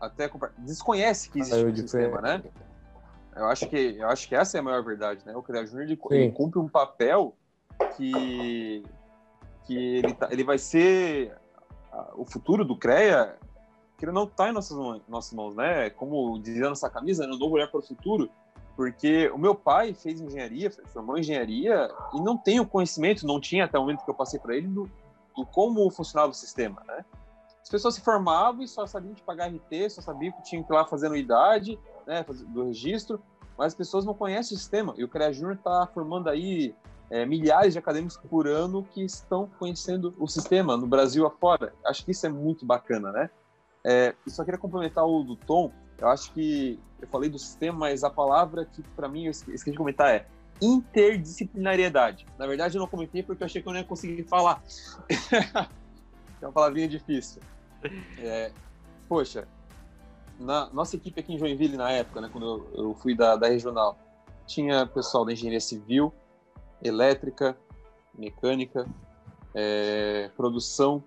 [0.00, 2.42] até desconhece que existe um sistema, né?
[3.36, 5.36] Eu acho, que, eu acho que essa é a maior verdade, né?
[5.36, 7.36] O CREA Júnior ele, ele, cumpre um papel
[7.96, 8.82] que,
[9.64, 11.36] que ele, tá, ele vai ser
[12.14, 13.36] o futuro do CREA
[13.96, 14.76] que ele não está em nossas,
[15.08, 15.90] nossas mãos, né?
[15.90, 17.36] Como dizia nossa camisa, né?
[17.38, 18.30] novo olhar para o futuro.
[18.76, 23.64] Porque o meu pai fez engenharia, formou engenharia e não tem o conhecimento, não tinha
[23.64, 24.88] até o momento que eu passei para ele, do,
[25.34, 27.04] do, como funcionava o sistema, né?
[27.62, 30.70] As pessoas se formavam e só sabiam de pagar RT, só sabiam que tinham que
[30.70, 33.20] ir lá fazer anuidade, né, do registro,
[33.58, 34.94] mas as pessoas não conhecem o sistema.
[34.96, 36.74] E o CREA Júnior está formando aí
[37.10, 41.72] é, milhares de acadêmicos por ano que estão conhecendo o sistema no Brasil afora.
[41.84, 43.30] Acho que isso é muito bacana, né?
[43.82, 45.72] É, só queria complementar o do Tom.
[45.98, 49.70] Eu acho que eu falei do sistema, mas a palavra que para mim eu esqueci
[49.70, 50.26] de comentar é
[50.60, 52.26] interdisciplinariedade.
[52.38, 54.62] Na verdade, eu não comentei porque eu achei que eu não ia conseguir falar.
[56.40, 57.42] é uma palavrinha difícil.
[58.18, 58.50] É,
[59.08, 59.46] poxa,
[60.38, 63.48] na nossa equipe aqui em Joinville, na época, né, quando eu, eu fui da, da
[63.48, 63.98] regional,
[64.46, 66.12] tinha pessoal da engenharia civil,
[66.82, 67.56] elétrica,
[68.14, 68.86] mecânica,
[69.54, 71.02] é, produção,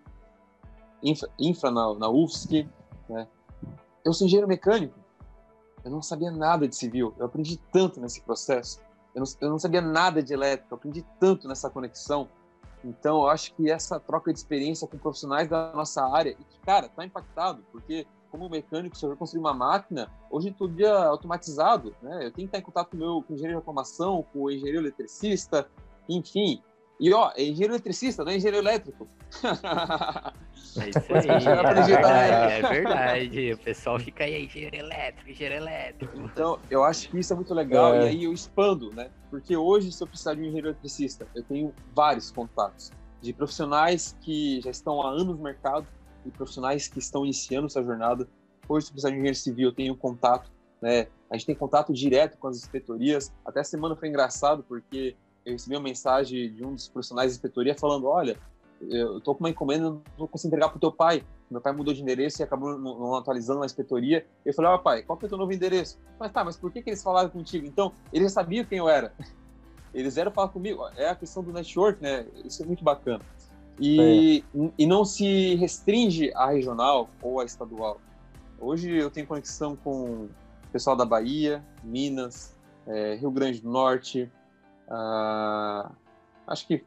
[1.01, 2.67] infra, infra na, na UFSC?
[4.09, 4.97] Eu sou engenheiro mecânico,
[5.85, 8.81] eu não sabia nada de civil, eu aprendi tanto nesse processo.
[9.13, 12.27] Eu não, eu não sabia nada de elétrica, eu aprendi tanto nessa conexão.
[12.83, 16.59] Então, eu acho que essa troca de experiência com profissionais da nossa área, e que,
[16.65, 21.95] cara, tá impactado, porque como mecânico, se eu construir uma máquina, hoje tudo dia automatizado,
[22.01, 22.15] né?
[22.25, 24.39] Eu tenho que estar em contato com o meu com o engenheiro de automação, com
[24.39, 25.69] o engenheiro eletricista,
[26.07, 26.63] enfim.
[26.99, 29.07] E ó, é engenheiro eletricista, não é engenheiro elétrico.
[30.77, 33.53] É isso aí, é verdade, é verdade.
[33.53, 36.19] O pessoal fica aí, engenheiro elétrico, engenheiro elétrico.
[36.19, 38.03] Então, eu acho que isso é muito legal é.
[38.03, 39.09] e aí eu expando, né?
[39.31, 44.15] Porque hoje, se eu precisar de um engenheiro eletricista, eu tenho vários contatos de profissionais
[44.21, 45.87] que já estão há anos no mercado
[46.25, 48.27] e profissionais que estão iniciando sua jornada.
[48.67, 51.07] Hoje, se precisar de um engenheiro civil, eu tenho contato, né?
[51.31, 53.33] A gente tem contato direto com as inspetorias.
[53.45, 55.15] Até a semana foi engraçado porque
[55.49, 58.37] eu recebi uma mensagem de um dos profissionais da inspetoria falando: olha,
[58.81, 61.23] eu tô com uma encomenda, não conseguir entregar pro teu pai.
[61.49, 64.25] Meu pai mudou de endereço e acabou não atualizando na inspetoria.
[64.45, 65.99] Eu falei, ó, oh, pai, qual que é o teu novo endereço?
[66.19, 67.65] Mas tá, mas por que, que eles falaram contigo?
[67.65, 69.13] Então, eles já sabiam quem eu era.
[69.91, 70.87] Eles vieram falar comigo.
[70.95, 72.23] É a questão do network, né?
[72.45, 73.21] Isso é muito bacana.
[73.79, 74.69] E, é.
[74.77, 77.99] e não se restringe à regional ou à estadual.
[78.59, 80.29] Hoje eu tenho conexão com o
[80.71, 84.31] pessoal da Bahia, Minas, é, Rio Grande do Norte,
[84.89, 85.91] ah,
[86.47, 86.83] acho que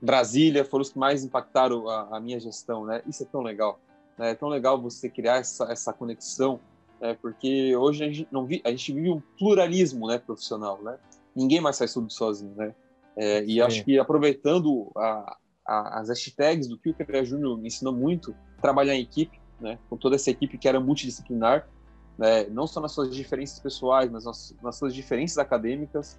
[0.00, 3.02] Brasília foram os que mais impactaram a, a, minha gestão, né?
[3.06, 3.80] Isso é tão legal,
[4.18, 4.30] né?
[4.30, 6.60] É tão legal você criar essa, essa conexão,
[7.00, 7.16] né?
[7.20, 10.98] Porque hoje a gente não vi, a gente vive um pluralismo, né, profissional, né?
[11.34, 12.74] Ninguém mais faz tudo sozinho, né?
[13.16, 13.60] É, e Sim.
[13.60, 15.36] acho que aproveitando a,
[15.66, 19.78] a, as hashtags do que o Quebra Júnior me ensinou muito, trabalhar em equipe, né?
[19.88, 21.68] Com toda essa equipe que era multidisciplinar,
[22.18, 22.44] né?
[22.44, 26.18] Não só nas suas diferenças pessoais, mas nas, nas suas diferenças acadêmicas,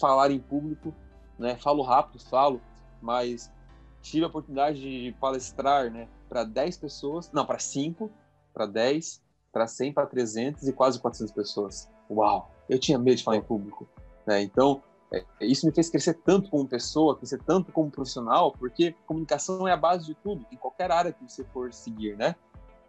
[0.00, 0.94] falar em público,
[1.38, 1.56] né?
[1.56, 2.60] Falo rápido, falo,
[3.00, 3.50] mas
[4.02, 8.10] tive a oportunidade de palestrar, né, para 10 pessoas, não, para 5,
[8.52, 11.88] para 10, para 100, para 300 e quase 400 pessoas.
[12.10, 12.50] Uau!
[12.68, 13.86] Eu tinha medo de falar em público,
[14.26, 14.40] né?
[14.42, 14.82] Então,
[15.12, 19.72] é, isso me fez crescer tanto como pessoa, crescer tanto como profissional, porque comunicação é
[19.72, 22.34] a base de tudo, em qualquer área que você for seguir, né?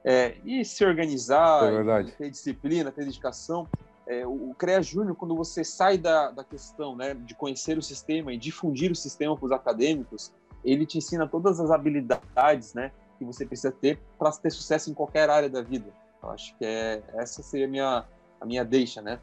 [0.03, 3.67] É, e se organizar, é ter disciplina, ter dedicação,
[4.11, 8.33] é, o CREA Júnior, quando você sai da, da questão né, de conhecer o sistema
[8.33, 10.33] e difundir o sistema para os acadêmicos,
[10.65, 14.93] ele te ensina todas as habilidades né, que você precisa ter para ter sucesso em
[14.93, 15.93] qualquer área da vida.
[16.21, 18.05] Eu acho que é, essa seria a minha,
[18.41, 19.17] a minha deixa, né?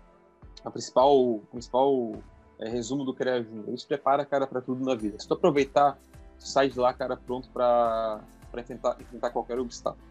[0.64, 2.12] A principal, o principal
[2.58, 3.68] é, resumo do CREA Júnior.
[3.68, 5.20] Ele te prepara, cara, para tudo na vida.
[5.20, 5.98] Se tu aproveitar,
[6.38, 8.20] tu sai de lá, cara, pronto para
[8.56, 10.02] enfrentar, enfrentar qualquer obstáculo.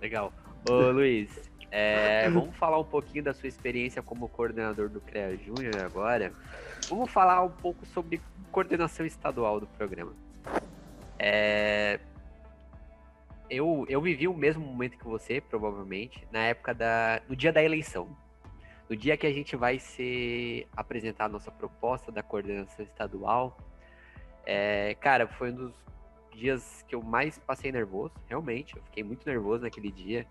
[0.00, 0.32] Legal.
[0.68, 1.30] Ô, Luiz,
[1.78, 6.32] é, vamos falar um pouquinho da sua experiência como coordenador do CREA Júnior agora.
[6.88, 8.18] Vamos falar um pouco sobre
[8.50, 10.14] coordenação estadual do programa.
[11.18, 12.00] É,
[13.50, 17.20] eu, eu vivi o mesmo momento que você, provavelmente, na época da.
[17.28, 18.08] no dia da eleição.
[18.88, 23.58] No dia que a gente vai ser apresentar a nossa proposta da coordenação estadual.
[24.46, 25.74] É, cara, foi um dos
[26.32, 28.74] dias que eu mais passei nervoso, realmente.
[28.74, 30.26] Eu fiquei muito nervoso naquele dia.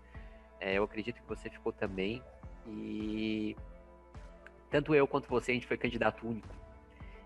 [0.60, 2.22] É, eu acredito que você ficou também.
[2.66, 3.56] E
[4.70, 6.48] tanto eu quanto você, a gente foi candidato único.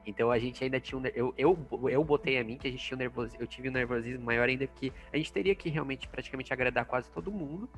[0.06, 1.06] Então a gente ainda tinha um.
[1.06, 3.42] Eu, eu, eu botei a mim que a gente tinha um nervosismo.
[3.42, 7.10] Eu tive um nervosismo maior ainda que a gente teria que realmente praticamente agradar quase
[7.10, 7.68] todo mundo,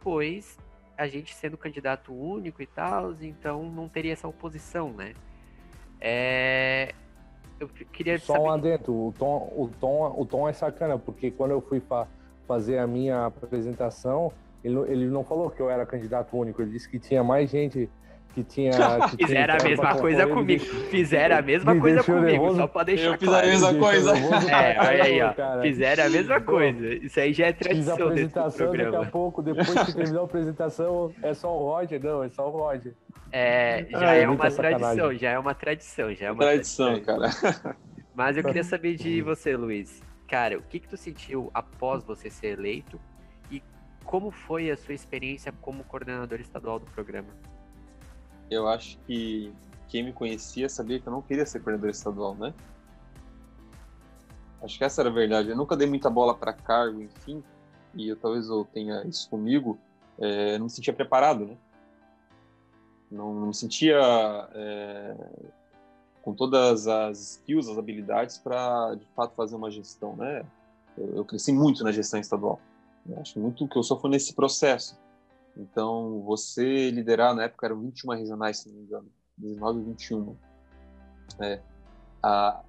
[0.00, 0.58] pois
[0.96, 5.14] a gente sendo candidato único e tal, então não teria essa oposição, né?
[5.98, 6.92] É,
[7.58, 8.44] eu queria Só saber...
[8.44, 12.06] um adendo, o tom, o, tom, o tom é sacana, porque quando eu fui fa
[12.46, 16.88] fazer a minha apresentação, ele, ele não falou que eu era candidato único, ele disse
[16.88, 17.88] que tinha mais gente
[18.34, 18.70] que tinha.
[19.10, 20.64] Que Fizeram a mesma coisa comigo.
[20.64, 22.56] Fizeram a mesma coisa comigo, nervoso.
[22.56, 23.06] só pode deixar.
[23.06, 23.46] Eu fiz claro.
[23.46, 24.12] a mesma coisa.
[24.50, 25.34] É, olha aí, ó.
[25.34, 25.62] Cara.
[25.62, 26.94] Fizeram a mesma coisa.
[26.94, 27.96] Isso aí já é tradição.
[27.96, 32.02] Fiz a apresentação daqui a pouco, depois que terminou a apresentação, é só o Roger,
[32.02, 32.94] não, é só o Roger.
[33.32, 37.00] É, já ah, é, é uma tradição, já é uma tradição, já é uma tradição,
[37.00, 37.76] tradição, cara.
[38.14, 40.02] Mas eu queria saber de você, Luiz.
[40.26, 43.00] Cara, o que que tu sentiu após você ser eleito
[44.04, 47.28] como foi a sua experiência como coordenador estadual do programa?
[48.50, 49.52] Eu acho que
[49.88, 52.54] quem me conhecia sabia que eu não queria ser coordenador estadual, né?
[54.62, 55.48] Acho que essa era a verdade.
[55.48, 57.42] Eu nunca dei muita bola para cargo, enfim,
[57.94, 59.78] e eu talvez eu tenha isso comigo.
[60.18, 61.56] É, não me sentia preparado, né?
[63.10, 63.98] Não, não me sentia
[64.54, 65.16] é,
[66.22, 70.44] com todas as skills, as habilidades para de fato fazer uma gestão, né?
[70.96, 72.60] Eu, eu cresci muito na gestão estadual.
[73.08, 74.98] Eu acho muito que eu só fui nesse processo.
[75.56, 80.36] Então, você liderar, na época eram 21 regionais, se não me engano, 19 e 21.
[81.40, 81.60] É,
[82.22, 82.62] a,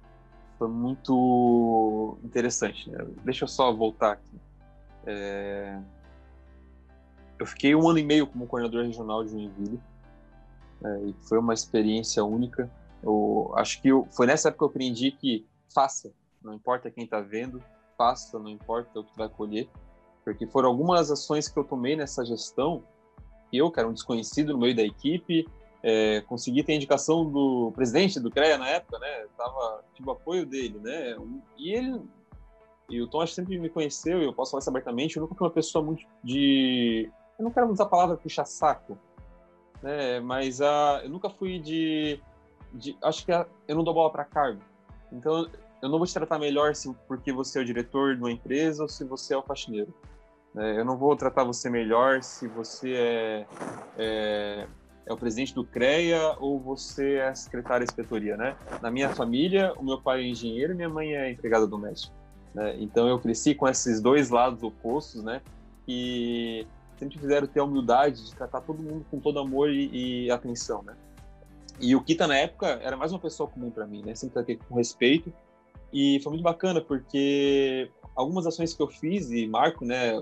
[0.58, 2.90] foi muito interessante.
[2.90, 3.06] Né?
[3.24, 4.40] Deixa eu só voltar aqui.
[5.06, 5.80] É,
[7.38, 9.80] eu fiquei um ano e meio como coordenador regional de Joinville
[10.84, 12.70] é, e foi uma experiência única.
[13.02, 17.04] Eu acho que eu, foi nessa época que eu aprendi que faça, não importa quem
[17.04, 17.62] está vendo,
[17.96, 19.68] faça, não importa o que vai colher
[20.24, 22.82] porque foram algumas ações que eu tomei nessa gestão,
[23.52, 25.46] eu, que era um desconhecido no meio da equipe,
[25.82, 29.26] é, consegui ter a indicação do presidente do CREA na época, né?
[29.36, 31.16] Tava, tive o apoio dele, né?
[31.58, 32.00] E ele,
[32.88, 35.22] e o Tom acho que sempre me conheceu, e eu posso falar isso abertamente, eu
[35.22, 37.10] nunca fui uma pessoa muito de.
[37.38, 38.96] Eu não quero usar a palavra puxa-saco,
[39.82, 40.20] né?
[40.20, 42.20] Mas uh, eu nunca fui de.
[42.72, 44.60] de acho que eu não dou bola para cargo.
[45.10, 45.48] Então,
[45.82, 48.84] eu não vou te tratar melhor se, porque você é o diretor de uma empresa
[48.84, 49.92] ou se você é o faxineiro.
[50.56, 53.46] É, eu não vou tratar você melhor se você é,
[53.98, 54.66] é,
[55.06, 58.56] é, o presidente do CREA ou você é a secretária de inspetoria, né?
[58.82, 62.14] Na minha família, o meu pai é engenheiro e minha mãe é empregada doméstica.
[62.54, 62.76] Né?
[62.80, 65.40] Então eu cresci com esses dois lados opostos, né?
[65.88, 66.66] E
[66.98, 70.82] sempre fizeram ter a humildade de tratar todo mundo com todo amor e, e atenção,
[70.82, 70.94] né?
[71.80, 74.14] E o Kita na época era mais uma pessoa comum para mim, né?
[74.14, 75.32] Sempre tratei com respeito
[75.90, 80.12] e foi muito bacana porque algumas ações que eu fiz e marco, né,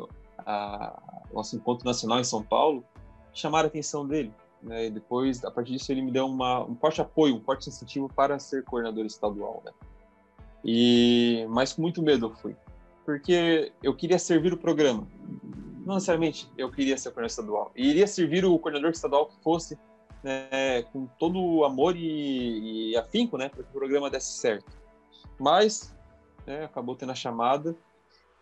[0.46, 2.84] a, nosso encontro nacional em São Paulo,
[3.32, 4.32] chamaram a atenção dele.
[4.62, 4.86] Né?
[4.86, 8.08] E depois, a partir disso, ele me deu uma, um forte apoio, um forte incentivo
[8.08, 9.62] para ser coordenador estadual.
[9.64, 9.72] Né?
[10.64, 12.54] E, mas com muito medo eu fui,
[13.04, 15.06] porque eu queria servir o programa.
[15.84, 17.72] Não necessariamente eu queria ser coordenador estadual.
[17.74, 19.78] E iria servir o coordenador estadual que fosse
[20.22, 24.70] né, com todo o amor e, e afinco, né, para que o programa desse certo.
[25.38, 25.96] Mas
[26.46, 27.74] né, acabou tendo a chamada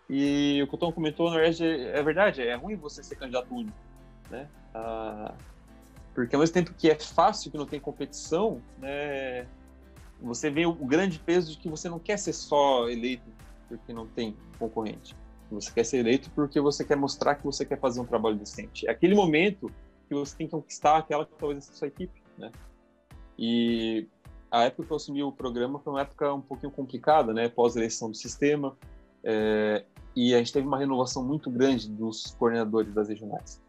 [0.08, 3.54] e o que o Tom comentou, na verdade, é verdade, é ruim você ser candidato
[3.54, 3.76] único,
[4.30, 4.48] né?
[4.74, 5.34] Ah,
[6.14, 9.46] porque ao mesmo tempo que é fácil, que não tem competição, né,
[10.20, 13.30] você vê o grande peso de que você não quer ser só eleito
[13.68, 15.14] porque não tem concorrente.
[15.50, 18.86] Você quer ser eleito porque você quer mostrar que você quer fazer um trabalho decente.
[18.86, 19.70] É aquele momento
[20.08, 22.50] que você tem que conquistar aquela que talvez seja a sua equipe, né?
[23.38, 24.08] E
[24.50, 27.48] a época que eu assumi o programa foi uma época um pouquinho complicada, né?
[27.48, 28.76] Pós-eleição do sistema.
[29.30, 29.84] É,
[30.16, 33.60] e a gente teve uma renovação muito grande dos coordenadores das regionais.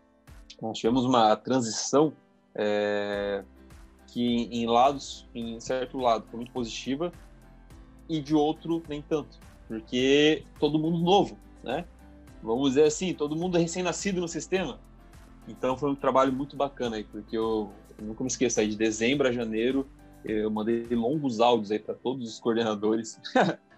[0.61, 2.13] Nós tivemos uma transição
[2.55, 3.43] é,
[4.07, 7.11] que em lados, em certo lado, foi muito positiva
[8.07, 11.85] e de outro nem tanto, porque todo mundo novo, né?
[12.41, 14.79] Vamos dizer assim, todo mundo é recém-nascido no sistema.
[15.45, 18.77] Então foi um trabalho muito bacana aí, porque eu, eu nunca me esqueço aí de
[18.77, 19.85] dezembro a janeiro
[20.23, 23.19] eu mandei longos áudios aí para todos os coordenadores,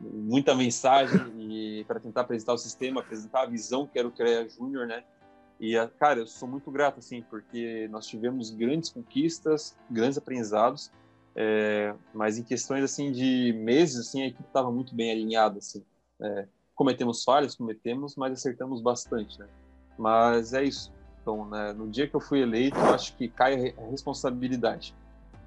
[0.00, 4.48] muita mensagem e para tentar apresentar o sistema, apresentar a visão que era o CREA
[4.48, 5.02] Júnior, né?
[5.60, 10.92] E, cara, eu sou muito grato, assim, porque nós tivemos grandes conquistas, grandes aprendizados,
[11.34, 15.84] é, mas em questões, assim, de meses, assim, a equipe estava muito bem alinhada, assim.
[16.20, 19.48] É, cometemos falhas, cometemos, mas acertamos bastante, né?
[19.98, 20.92] Mas é isso.
[21.20, 24.94] Então, né, no dia que eu fui eleito, eu acho que cai a responsabilidade.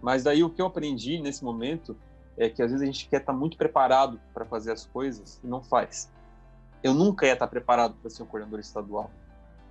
[0.02, 1.96] Mas daí o que eu aprendi nesse momento
[2.38, 5.40] é que às vezes a gente quer estar tá muito preparado para fazer as coisas
[5.44, 6.12] e não faz.
[6.84, 9.12] Eu nunca ia estar tá preparado para ser um coordenador estadual.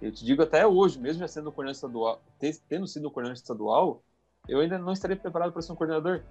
[0.01, 2.23] Eu te digo até hoje, mesmo já sendo coordenador estadual,
[2.69, 4.03] tendo sido um coordenador estadual,
[4.49, 6.23] eu ainda não estaria preparado para ser um coordenador.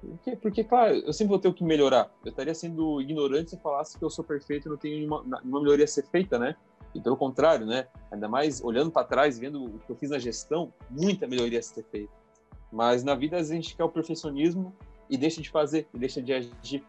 [0.00, 0.34] Por quê?
[0.34, 2.10] Porque, claro, eu sempre vou ter o que melhorar.
[2.24, 5.60] Eu estaria sendo ignorante se falasse que eu sou perfeito e não tenho nenhuma, nenhuma
[5.60, 6.56] melhoria a ser feita, né?
[6.92, 7.86] E pelo contrário, né?
[8.10, 11.62] Ainda mais olhando para trás, vendo o que eu fiz na gestão, muita melhoria a
[11.62, 12.12] ser feita.
[12.72, 14.74] Mas na vida a gente quer o perfeccionismo
[15.12, 16.82] e deixa de fazer, e deixa de agir.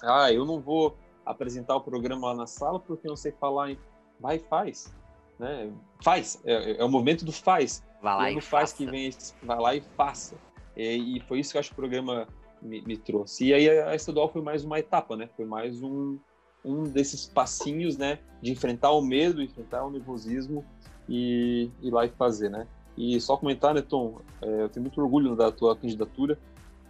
[0.00, 3.72] Ah, eu não vou apresentar o programa lá na sala porque não sei falar.
[3.72, 3.78] Em...
[4.20, 4.94] Vai, faz.
[5.40, 5.72] Né?
[6.00, 6.40] Faz.
[6.44, 7.82] É, é o momento do faz.
[8.00, 9.10] Vai lá e, faz que vem,
[9.42, 10.36] vai lá e faça.
[10.76, 12.28] E, e, foi isso que eu acho que o programa
[12.62, 13.46] me, me, trouxe.
[13.46, 15.28] E aí a estadual foi mais uma etapa, né?
[15.34, 16.16] Foi mais um,
[16.64, 18.20] um desses passinhos, né?
[18.40, 20.64] De enfrentar o medo, enfrentar o nervosismo
[21.08, 22.68] e ir lá e fazer, né?
[22.96, 26.38] E só comentar, né, Tom, é, eu tenho muito orgulho da tua candidatura,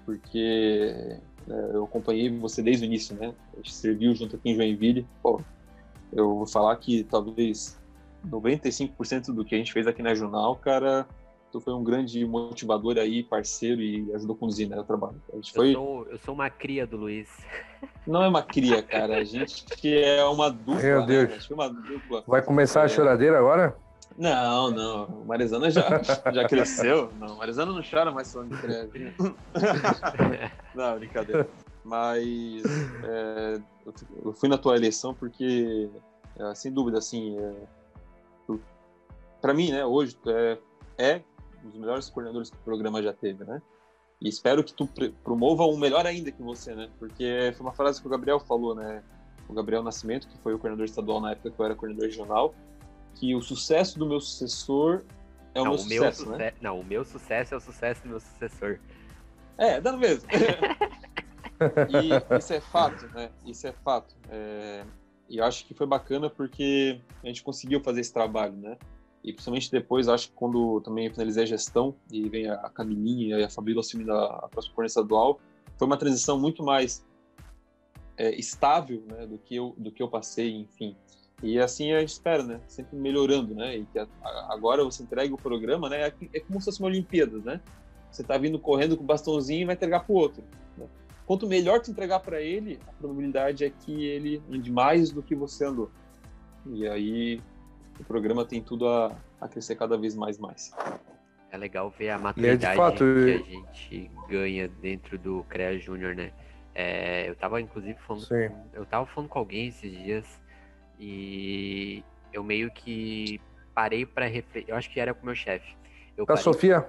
[0.04, 3.34] porque é, eu acompanhei você desde o início, né?
[3.52, 5.06] A gente serviu junto aqui em Joinville.
[5.22, 5.40] Pô,
[6.12, 7.78] eu vou falar que talvez
[8.28, 11.06] 95% do que a gente fez aqui na Jornal, cara,
[11.52, 15.20] tu foi um grande motivador aí, parceiro e ajudou a conduzir né, o trabalho.
[15.32, 15.70] A gente foi...
[15.70, 17.28] eu, sou, eu sou uma cria do Luiz.
[18.06, 19.18] Não é uma cria, cara.
[19.18, 20.82] A gente é uma dupla.
[20.82, 21.06] Meu né?
[21.06, 21.48] Deus.
[21.48, 21.54] Né?
[21.54, 22.24] Uma dupla.
[22.26, 22.84] Vai começar é...
[22.84, 23.76] a choradeira agora?
[24.16, 25.24] Não, não.
[25.24, 27.10] Marizana já, já cresceu.
[27.18, 29.14] Não, Marizana não chora mais falando de creve.
[30.74, 31.48] não, brincadeira.
[31.84, 32.62] Mas
[33.04, 33.60] é,
[34.24, 35.90] eu fui na tua eleição porque,
[36.38, 37.54] é, sem dúvida, assim, é,
[39.44, 40.58] para mim, né, hoje, tu é,
[40.96, 41.22] é
[41.62, 43.60] um dos melhores coordenadores que o programa já teve, né?
[44.18, 44.88] E espero que tu
[45.22, 46.88] promova um melhor ainda que você, né?
[46.98, 49.02] Porque foi uma frase que o Gabriel falou, né?
[49.46, 52.54] O Gabriel Nascimento, que foi o coordenador estadual na época que eu era coordenador regional,
[53.14, 55.04] que o sucesso do meu sucessor
[55.54, 56.52] é o não, meu o sucesso, meu né?
[56.60, 58.78] Não, o meu sucesso é o sucesso do meu sucessor.
[59.56, 60.28] É, dá no mesmo.
[61.88, 63.30] e isso é fato, né?
[63.46, 64.14] Isso é fato.
[64.28, 64.84] É...
[65.28, 68.76] E eu acho que foi bacana porque a gente conseguiu fazer esse trabalho, né?
[69.22, 73.44] E principalmente depois, acho que quando também finalizei a gestão e vem a Camilinha e
[73.44, 75.40] a Fabíola assumindo a, a próxima coordenação estadual,
[75.78, 77.06] foi uma transição muito mais
[78.16, 80.94] é, estável né, do, que eu, do que eu passei, enfim.
[81.42, 82.60] E assim a gente espera, né?
[82.66, 83.76] Sempre melhorando, né?
[83.76, 86.08] E que a, a, agora você entrega o programa, né?
[86.08, 87.60] É, é, como se fosse uma Olimpíadas, né?
[88.10, 90.44] Você tá vindo correndo com o bastãozinho e vai entregar pro outro.
[90.76, 90.86] Né?
[91.26, 95.34] Quanto melhor tu entregar para ele, a probabilidade é que ele ande mais do que
[95.34, 95.90] você andou.
[96.66, 97.40] E aí
[97.98, 100.72] o programa tem tudo a, a crescer cada vez mais mais.
[101.50, 106.32] É legal ver a maturidade fato, que a gente ganha dentro do CREA Júnior, né?
[106.74, 108.26] É, eu tava, inclusive, falando,
[108.72, 110.42] eu tava falando com alguém esses dias
[110.98, 113.40] e eu meio que
[113.74, 114.70] parei para refletir.
[114.70, 115.76] Eu acho que era com o meu chefe.
[116.26, 116.88] Da Sofia?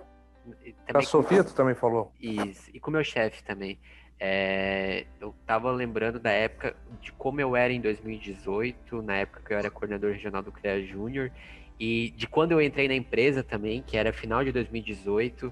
[0.91, 2.11] Da Sofia, tu também falou.
[2.19, 3.79] Isso, e com o meu chefe também.
[4.19, 9.53] É, eu tava lembrando da época de como eu era em 2018, na época que
[9.53, 11.31] eu era coordenador regional do CREA Júnior,
[11.79, 15.51] e de quando eu entrei na empresa também, que era final de 2018.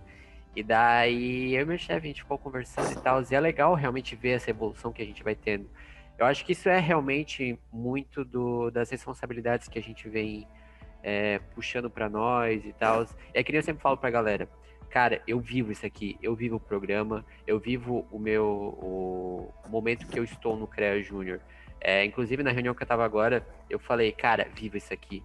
[0.56, 3.22] E daí eu e meu chefe, a gente ficou conversando e tal.
[3.22, 5.68] E é legal realmente ver essa evolução que a gente vai tendo.
[6.18, 10.48] Eu acho que isso é realmente muito do, das responsabilidades que a gente vem
[11.02, 13.06] é, puxando para nós e tal.
[13.34, 14.48] É que nem eu sempre falo pra galera,
[14.90, 20.08] cara, eu vivo isso aqui, eu vivo o programa, eu vivo o meu o, momento
[20.08, 21.42] que eu estou no CREA Júnior.
[21.82, 25.22] É, inclusive na reunião que eu tava agora, eu falei, cara, viva isso aqui.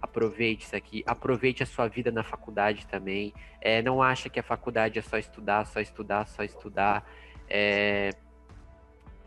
[0.00, 3.34] Aproveite isso aqui, aproveite a sua vida na faculdade também.
[3.60, 7.04] É, não acha que a faculdade é só estudar, só estudar, só estudar.
[7.50, 8.10] É,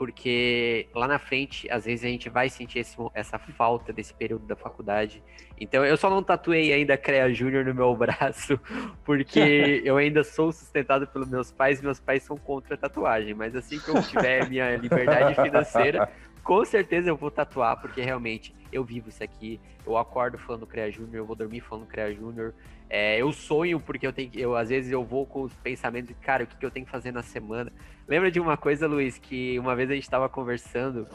[0.01, 4.47] porque lá na frente, às vezes a gente vai sentir esse, essa falta desse período
[4.47, 5.21] da faculdade.
[5.61, 8.59] Então, eu só não tatuei ainda CREA Júnior no meu braço,
[9.05, 9.39] porque
[9.85, 13.77] eu ainda sou sustentado pelos meus pais, meus pais são contra a tatuagem, mas assim
[13.77, 16.09] que eu tiver minha liberdade financeira,
[16.43, 19.59] com certeza eu vou tatuar, porque realmente eu vivo isso aqui.
[19.85, 22.55] Eu acordo falando CREA Júnior, eu vou dormir falando CREA Júnior.
[22.89, 26.15] É, eu sonho porque eu tenho eu às vezes eu vou com os pensamentos de,
[26.15, 27.71] cara, o que, que eu tenho que fazer na semana.
[28.07, 31.07] Lembra de uma coisa, Luiz, que uma vez a gente estava conversando,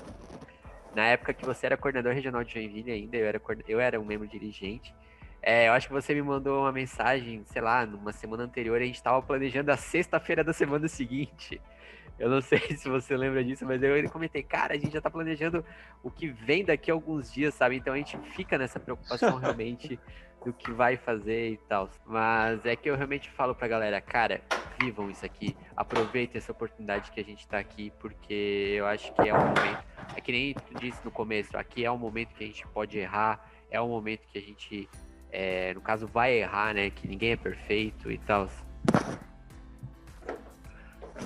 [0.97, 4.05] na época que você era coordenador regional de Joinville ainda, eu era, eu era um
[4.05, 4.95] membro dirigente.
[5.43, 8.85] É, eu acho que você me mandou uma mensagem, sei lá, numa semana anterior, a
[8.85, 11.61] gente estava planejando a sexta-feira da semana seguinte.
[12.19, 15.11] Eu não sei se você lembra disso, mas eu comentei, cara, a gente já tá
[15.11, 15.65] planejando
[16.03, 17.77] o que vem daqui a alguns dias, sabe?
[17.77, 19.99] Então a gente fica nessa preocupação realmente
[20.45, 21.91] do que vai fazer e tal.
[22.07, 24.41] Mas é que eu realmente falo pra galera, cara,
[24.81, 29.29] vivam isso aqui, aproveitem essa oportunidade que a gente tá aqui, porque eu acho que
[29.29, 32.45] é um momento, é que nem tu disse no começo, aqui é um momento que
[32.45, 34.89] a gente pode errar, é um momento que a gente,
[35.33, 36.91] é, no caso, vai errar, né?
[36.91, 38.49] Que ninguém é perfeito e tal.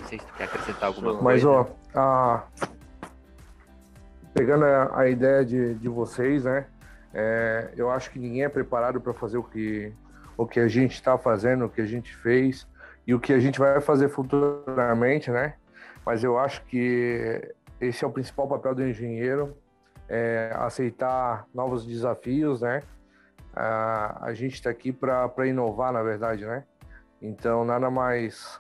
[0.01, 1.25] Não sei se tu quer acrescentar alguma coisa.
[1.25, 2.45] Mas, ó, a...
[4.33, 6.67] pegando a, a ideia de, de vocês, né?
[7.13, 9.93] É, eu acho que ninguém é preparado para fazer o que,
[10.37, 12.67] o que a gente está fazendo, o que a gente fez
[13.07, 15.55] e o que a gente vai fazer futuramente, né?
[16.07, 19.57] Mas eu acho que esse é o principal papel do engenheiro,
[20.09, 22.83] é aceitar novos desafios, né?
[23.55, 26.65] A, a gente está aqui para inovar, na verdade, né?
[27.21, 28.60] Então, nada mais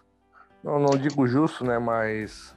[0.62, 1.78] não, não digo justo, né?
[1.78, 2.54] Mas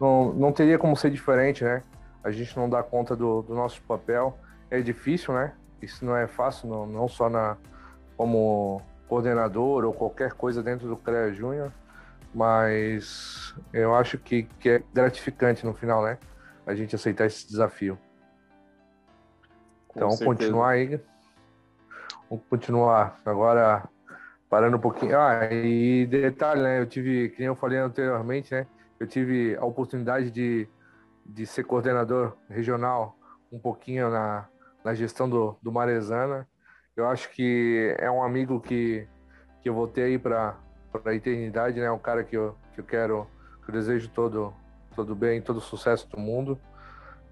[0.00, 1.82] não, não teria como ser diferente, né?
[2.22, 4.38] A gente não dá conta do, do nosso papel.
[4.70, 5.52] É difícil, né?
[5.80, 7.56] Isso não é fácil, não, não só na,
[8.16, 11.72] como coordenador ou qualquer coisa dentro do CREA Júnior,
[12.34, 16.18] mas eu acho que, que é gratificante no final, né?
[16.66, 17.98] A gente aceitar esse desafio.
[19.90, 21.00] Então, continuar aí.
[22.28, 23.20] Vamos continuar.
[23.24, 23.88] Agora,
[24.48, 25.18] Parando um pouquinho.
[25.18, 26.80] Ah, e detalhe, né?
[26.80, 28.66] Eu tive, como eu falei anteriormente, né?
[28.98, 30.68] Eu tive a oportunidade de,
[31.24, 33.16] de ser coordenador regional
[33.50, 34.48] um pouquinho na,
[34.84, 36.48] na gestão do, do Marezana.
[36.96, 39.06] Eu acho que é um amigo que,
[39.62, 40.56] que eu vou ter aí para
[41.04, 41.90] a eternidade, né?
[41.90, 43.26] Um cara que eu, que eu quero,
[43.64, 44.54] que eu desejo todo,
[44.94, 46.58] todo bem, todo sucesso do mundo,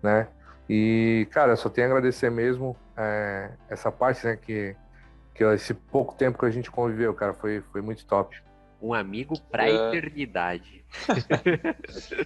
[0.03, 0.29] né?
[0.69, 4.37] E, cara, só tenho a agradecer mesmo é, essa parte, né?
[4.37, 4.77] Que,
[5.35, 8.41] que esse pouco tempo que a gente conviveu, cara, foi, foi muito top.
[8.81, 9.89] Um amigo pra é...
[9.89, 10.85] eternidade.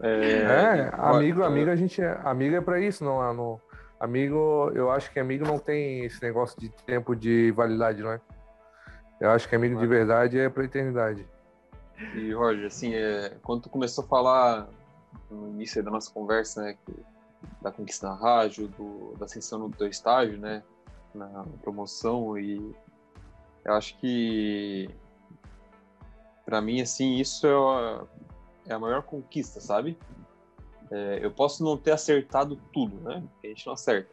[0.00, 3.58] é, é, amigo, amigo a gente é, amigo é para isso, não, é no,
[3.98, 8.20] amigo, eu acho que amigo não tem esse negócio de tempo de validade, não é?
[9.20, 11.26] Eu acho que amigo de verdade é pra eternidade.
[12.14, 14.68] E Roger, assim, é, quando tu começou a falar
[15.30, 16.76] no início da nossa conversa, né,
[17.62, 20.62] da conquista da rádio, do, da ascensão do teu estágio, né,
[21.14, 22.74] na promoção e
[23.64, 24.88] eu acho que
[26.44, 28.04] para mim assim isso é a,
[28.66, 29.96] é a maior conquista, sabe?
[30.90, 33.22] É, eu posso não ter acertado tudo, né?
[33.32, 34.10] Porque a gente não acerta.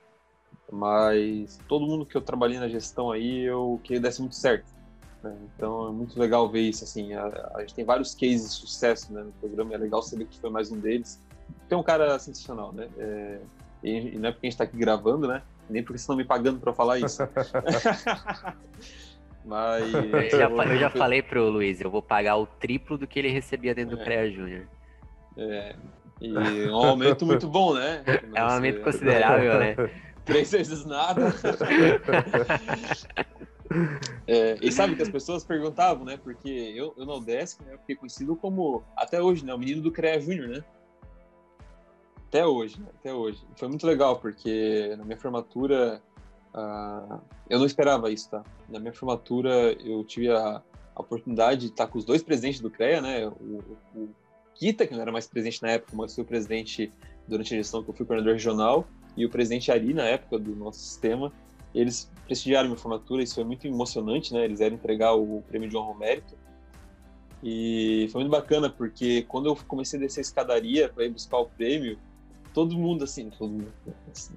[0.71, 4.71] Mas todo mundo que eu trabalhei na gestão aí, eu queria desse muito certo.
[5.21, 5.35] Né?
[5.53, 7.13] Então é muito legal ver isso, assim.
[7.13, 10.39] A, a, gente tem vários cases de sucesso né, no programa, é legal saber que
[10.39, 11.21] foi mais um deles.
[11.67, 12.87] Tem um cara sensacional, né?
[12.97, 13.39] É,
[13.83, 15.43] e, e não é porque a gente está aqui gravando, né?
[15.71, 17.21] Nem porque estão me pagando para falar isso.
[19.43, 19.91] Mas.
[19.93, 23.29] Eu já, eu já falei pro Luiz, eu vou pagar o triplo do que ele
[23.29, 24.05] recebia dentro do é.
[24.05, 24.67] CREA Júnior.
[25.37, 25.75] É.
[26.21, 28.03] E um aumento muito bom, né?
[28.35, 29.75] É um aumento considerável, né?
[30.23, 31.33] Três vezes nada.
[34.27, 36.19] É, e sabe que as pessoas perguntavam, né?
[36.21, 39.53] Porque eu, eu no Desk, né, eu fiquei conhecido como, até hoje, né?
[39.53, 40.63] O menino do CREA Júnior, né?
[42.31, 42.87] Até hoje, né?
[42.97, 43.43] até hoje.
[43.57, 46.01] Foi muito legal, porque na minha formatura,
[46.55, 47.19] uh,
[47.49, 48.41] eu não esperava isso, tá?
[48.69, 50.63] Na minha formatura, eu tive a,
[50.95, 53.27] a, oportunidade de estar com os dois presidentes do CREA, né?
[53.27, 53.61] O,
[53.93, 54.09] o,
[54.55, 56.89] Kita, que não era mais presidente na época, mas foi o presidente
[57.27, 60.55] durante a gestão que eu fui coordenador regional, e o presidente Ari, na época do
[60.55, 61.33] nosso sistema,
[61.75, 64.45] eles prestigiaram minha formatura, isso foi muito emocionante, né?
[64.45, 66.37] Eles eram entregar o prêmio de honra ao mérito.
[67.43, 71.37] E foi muito bacana, porque quando eu comecei a descer a escadaria para ir buscar
[71.39, 71.99] o prêmio,
[72.53, 73.67] todo mundo, assim, todo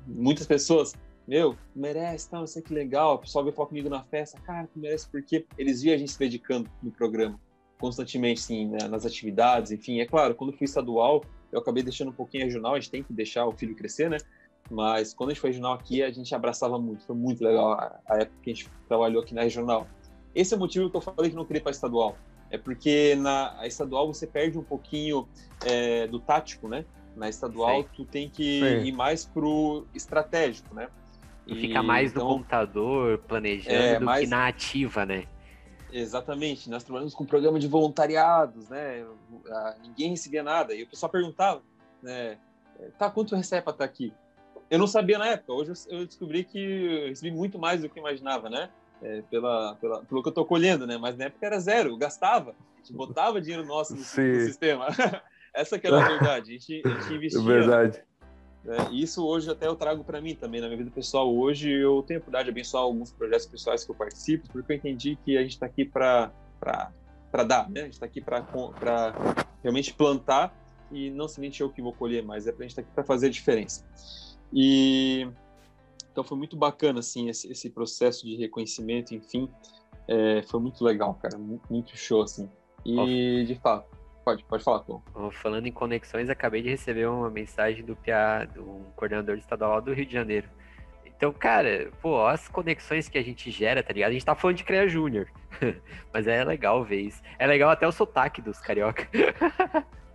[0.07, 0.95] muitas pessoas,
[1.27, 3.15] meu, merece, tal, isso que legal.
[3.15, 6.13] O pessoal veio falar comigo na festa, cara, tu merece, porque eles viam a gente
[6.13, 7.41] se dedicando no programa,
[7.79, 10.01] constantemente, sim, né, nas atividades, enfim.
[10.01, 13.13] É claro, quando fui estadual, eu acabei deixando um pouquinho regional, a gente tem que
[13.13, 14.19] deixar o filho crescer, né?
[14.71, 18.17] Mas quando a gente foi regional aqui, a gente abraçava muito, foi muito legal a,
[18.17, 19.87] época que a gente trabalhou aqui na regional.
[20.35, 22.17] Esse é o motivo que eu falei que não queria para estadual.
[22.51, 25.29] É porque na estadual você perde um pouquinho
[25.67, 26.85] é, do tático, né?
[27.17, 27.89] Na estadual Sim.
[27.97, 28.87] tu tem que Sim.
[28.87, 30.89] ir mais pro estratégico, né?
[31.47, 34.25] E fica mais então, no computador, planejando, é, mais...
[34.25, 35.27] que na ativa, né?
[35.93, 36.69] Exatamente.
[36.69, 39.07] Nós trabalhamos com um programa de voluntariados, né?
[39.83, 40.75] Ninguém recebia nada.
[40.75, 41.63] E o pessoal perguntava,
[42.03, 42.39] né?
[42.99, 44.13] Tá, quanto recebe para estar aqui?
[44.69, 45.53] Eu não sabia na época.
[45.53, 48.71] Hoje eu descobri que eu recebi muito mais do que eu imaginava, né?
[49.03, 50.97] É, pela, pela, pelo que eu tô colhendo, né?
[50.97, 52.53] Mas na época era zero, eu gastava.
[52.53, 54.87] A gente botava dinheiro nosso no, no sistema.
[55.55, 56.51] Essa que era a verdade.
[56.51, 57.43] A gente, a gente investia.
[57.43, 58.03] Verdade.
[58.67, 61.33] É, e isso hoje até eu trago para mim também, na minha vida pessoal.
[61.35, 64.77] Hoje eu tenho a oportunidade de abençoar alguns projetos pessoais que eu participo, porque eu
[64.77, 66.33] entendi que a gente está aqui para
[67.47, 67.83] dar, né?
[67.83, 69.15] A gente está aqui para
[69.63, 70.55] realmente plantar
[70.91, 72.95] e não somente eu que vou colher, mas é para a gente estar tá aqui
[72.95, 73.85] para fazer a diferença.
[74.53, 75.29] E
[76.11, 79.49] então foi muito bacana assim esse, esse processo de reconhecimento, enfim,
[80.07, 82.49] é, foi muito legal, cara, muito, muito show assim.
[82.85, 83.89] E de fato,
[84.25, 85.03] pode, pode falar, Tom.
[85.33, 90.07] Falando em conexões, acabei de receber uma mensagem do PA, do coordenador estadual do Rio
[90.07, 90.49] de Janeiro.
[91.05, 94.11] Então, cara, pô, as conexões que a gente gera, tá ligado?
[94.11, 95.29] A gente tá falando de CREA Júnior.
[96.13, 97.23] Mas é legal ver isso.
[97.39, 99.09] É legal até o sotaque dos carioca.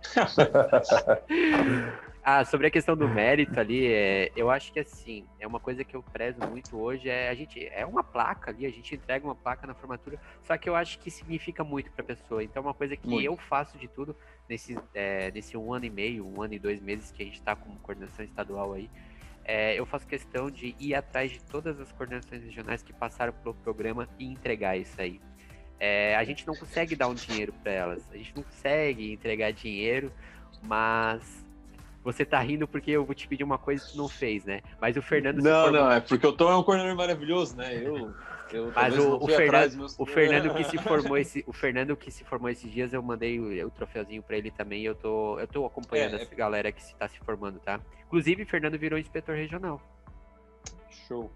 [2.22, 5.82] Ah, sobre a questão do mérito ali, é, eu acho que assim, é uma coisa
[5.82, 9.24] que eu prezo muito hoje, é a gente é uma placa ali, a gente entrega
[9.24, 12.44] uma placa na formatura, só que eu acho que significa muito para a pessoa.
[12.44, 13.24] Então, é uma coisa que muito.
[13.24, 14.14] eu faço de tudo
[14.48, 17.38] nesse, é, nesse um ano e meio, um ano e dois meses que a gente
[17.38, 18.90] está com coordenação estadual aí,
[19.44, 23.54] é, eu faço questão de ir atrás de todas as coordenações regionais que passaram pelo
[23.54, 25.20] programa e entregar isso aí.
[25.78, 29.50] É, a gente não consegue dar um dinheiro para elas, a gente não consegue entregar
[29.50, 30.12] dinheiro,
[30.62, 31.49] mas
[32.02, 34.60] você tá rindo porque eu vou te pedir uma coisa que tu não fez, né?
[34.80, 35.42] Mas o Fernando.
[35.42, 35.80] Não, formou...
[35.80, 37.76] não, é porque o Tom é um coordenador maravilhoso, né?
[37.76, 38.12] Eu.
[38.52, 42.24] eu Mas o, o Fernando, o Fernando que se formou esse, o Fernando que se
[42.24, 44.82] formou esses dias, eu mandei o, o troféuzinho para ele também.
[44.82, 46.36] Eu tô, eu tô acompanhando é, essa é...
[46.36, 47.80] galera que está se formando, tá?
[48.06, 49.80] Inclusive, o Fernando virou inspetor regional.
[51.06, 51.30] Show.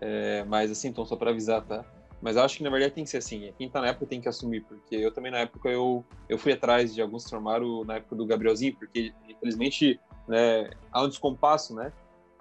[0.00, 1.84] É, mas assim, então só para avisar, tá?
[2.24, 3.52] Mas acho que na verdade tem que ser assim.
[3.58, 6.52] Quem tá na época tem que assumir, porque eu também na época eu, eu fui
[6.52, 11.74] atrás de alguns que formaram na época do Gabrielzinho, porque infelizmente né, há um descompasso,
[11.74, 11.92] né?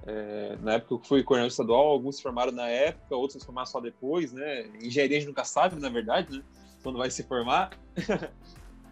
[0.08, 3.66] É, na época que fui coordenador estadual, alguns se formaram na época, outros se formaram
[3.66, 4.68] só depois, né?
[4.82, 6.44] Engenharia a gente nunca sabe, na verdade, né?
[6.82, 7.78] Quando vai se formar.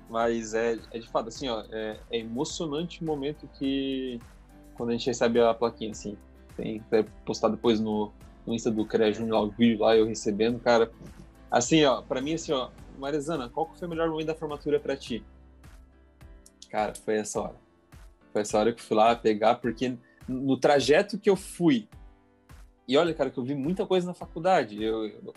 [0.09, 4.19] Mas é, é de fato assim, ó, é, é, emocionante o momento que
[4.75, 6.17] quando a gente recebe a plaquinha, assim.
[6.57, 8.11] Tem, tem postar depois no,
[8.45, 10.91] no Insta do CREA Júnior, o vídeo lá, eu recebendo, cara.
[11.49, 14.95] Assim, ó, pra mim, assim, ó, Marizana, qual foi o melhor momento da formatura pra
[14.95, 15.23] ti?
[16.69, 17.55] Cara, foi essa hora.
[18.31, 21.89] Foi essa hora que eu fui lá pegar, porque no trajeto que eu fui,
[22.87, 24.81] e olha, cara, que eu vi muita coisa na faculdade.
[24.81, 25.33] Eu, eu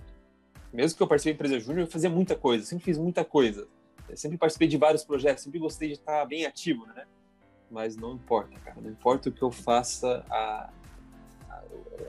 [0.72, 3.68] mesmo que eu participei da empresa júnior, eu fazia muita coisa, sempre fiz muita coisa.
[4.08, 7.06] Eu sempre participei de vários projetos, sempre gostei de estar bem ativo, né?
[7.70, 10.70] Mas não importa, cara, não importa o que eu faça, a,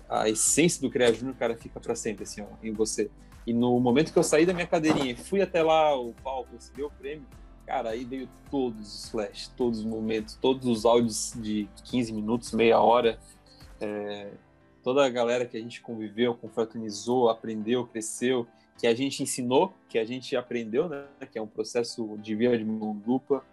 [0.09, 3.09] a essência do CREA Júnior, cara, fica para sempre, assim, ó, em você.
[3.45, 6.49] E no momento que eu saí da minha cadeirinha e fui até lá, o palco,
[6.53, 7.25] recebi o prêmio,
[7.65, 12.51] cara, aí veio todos os flashes, todos os momentos, todos os áudios de 15 minutos,
[12.51, 13.19] meia hora,
[13.79, 14.31] é,
[14.83, 18.47] toda a galera que a gente conviveu, confraternizou, aprendeu, cresceu,
[18.77, 22.57] que a gente ensinou, que a gente aprendeu, né, que é um processo de via
[22.57, 23.43] de mão dupla.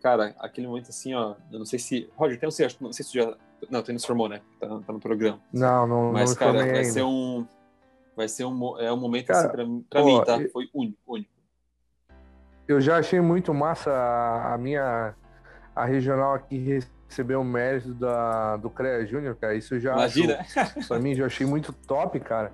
[0.00, 2.10] Cara, aquele momento assim, ó, eu não sei se...
[2.16, 3.36] Roger, tem um, não sei se tu já
[3.70, 4.40] não, tu não se formou, né?
[4.60, 5.40] Tá, tá, no programa.
[5.52, 6.84] Não, não, Mas, não cara, vai ainda.
[6.84, 7.46] ser um.
[8.16, 10.38] Vai ser um, é um momento cara, assim, pra, pra mim, tá?
[10.52, 11.30] Foi único, único.
[12.68, 15.14] Eu já achei muito massa a, a minha.
[15.74, 19.54] A regional aqui recebeu o mérito da, do CREA Júnior, cara.
[19.54, 19.92] Isso já.
[19.94, 20.40] Imagina!
[20.40, 22.52] Acho, pra mim, já achei muito top, cara.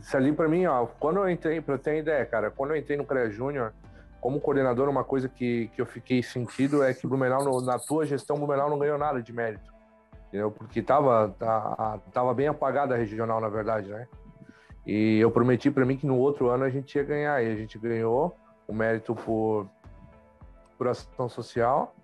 [0.00, 2.76] Isso ali pra mim, ó, quando eu entrei, pra eu ter ideia, cara, quando eu
[2.76, 3.72] entrei no CREA Júnior,
[4.20, 8.06] como coordenador, uma coisa que, que eu fiquei sentido é que Blumenau, no, na tua
[8.06, 9.73] gestão, Blumenau não ganhou nada de mérito
[10.34, 10.50] entendeu?
[10.50, 14.08] Porque tava, tá, tava bem apagada a regional, na verdade, né?
[14.84, 17.54] E eu prometi para mim que no outro ano a gente ia ganhar, e a
[17.54, 19.68] gente ganhou o mérito por,
[20.76, 21.94] por ação social.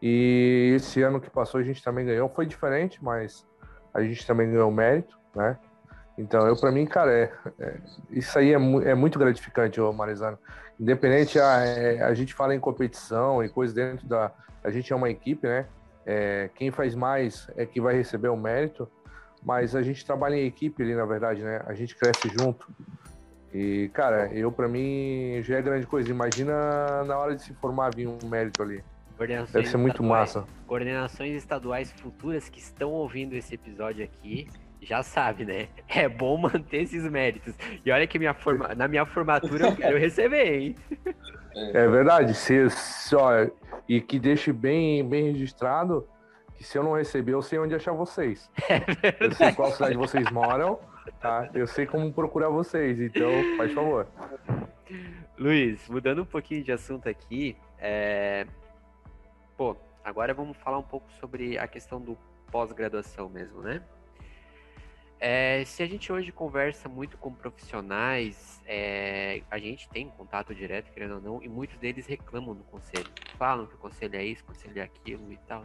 [0.00, 2.28] E esse ano que passou a gente também ganhou.
[2.30, 3.46] Foi diferente, mas
[3.92, 5.58] a gente também ganhou mérito, né?
[6.16, 7.76] Então, eu para mim, cara, é, é,
[8.10, 10.38] isso aí é, mu é muito gratificante, ô Marizano.
[10.80, 14.32] Independente, a, é, a gente fala em competição e coisas dentro da.
[14.62, 15.66] A gente é uma equipe, né?
[16.06, 18.88] É, quem faz mais é que vai receber o mérito,
[19.42, 21.62] mas a gente trabalha em equipe ali, na verdade, né?
[21.66, 22.66] A gente cresce junto.
[23.52, 26.10] E, cara, eu para mim já é grande coisa.
[26.10, 28.82] Imagina na hora de se formar vir um mérito ali.
[29.52, 30.44] Deve ser muito massa.
[30.66, 34.48] Coordenações estaduais futuras que estão ouvindo esse episódio aqui,
[34.84, 35.68] já sabe, né?
[35.88, 37.54] É bom manter esses méritos.
[37.84, 38.74] E olha que minha forma...
[38.74, 40.76] na minha formatura eu quero receber, hein?
[41.54, 42.34] É verdade.
[42.34, 43.46] Se, se, ó,
[43.88, 46.06] e que deixe bem, bem registrado
[46.56, 48.50] que se eu não receber, eu sei onde achar vocês.
[48.68, 50.78] É eu sei qual cidade vocês moram,
[51.20, 51.50] tá?
[51.54, 54.06] Eu sei como procurar vocês, então faz favor.
[55.38, 58.46] Luiz, mudando um pouquinho de assunto aqui, é...
[59.56, 62.16] pô, agora vamos falar um pouco sobre a questão do
[62.50, 63.82] pós-graduação mesmo, né?
[65.20, 70.92] É, se a gente hoje conversa muito com profissionais, é, a gente tem contato direto,
[70.92, 73.10] querendo ou não, e muitos deles reclamam do conselho.
[73.38, 75.64] Falam que o conselho é isso, o conselho é aquilo e tal.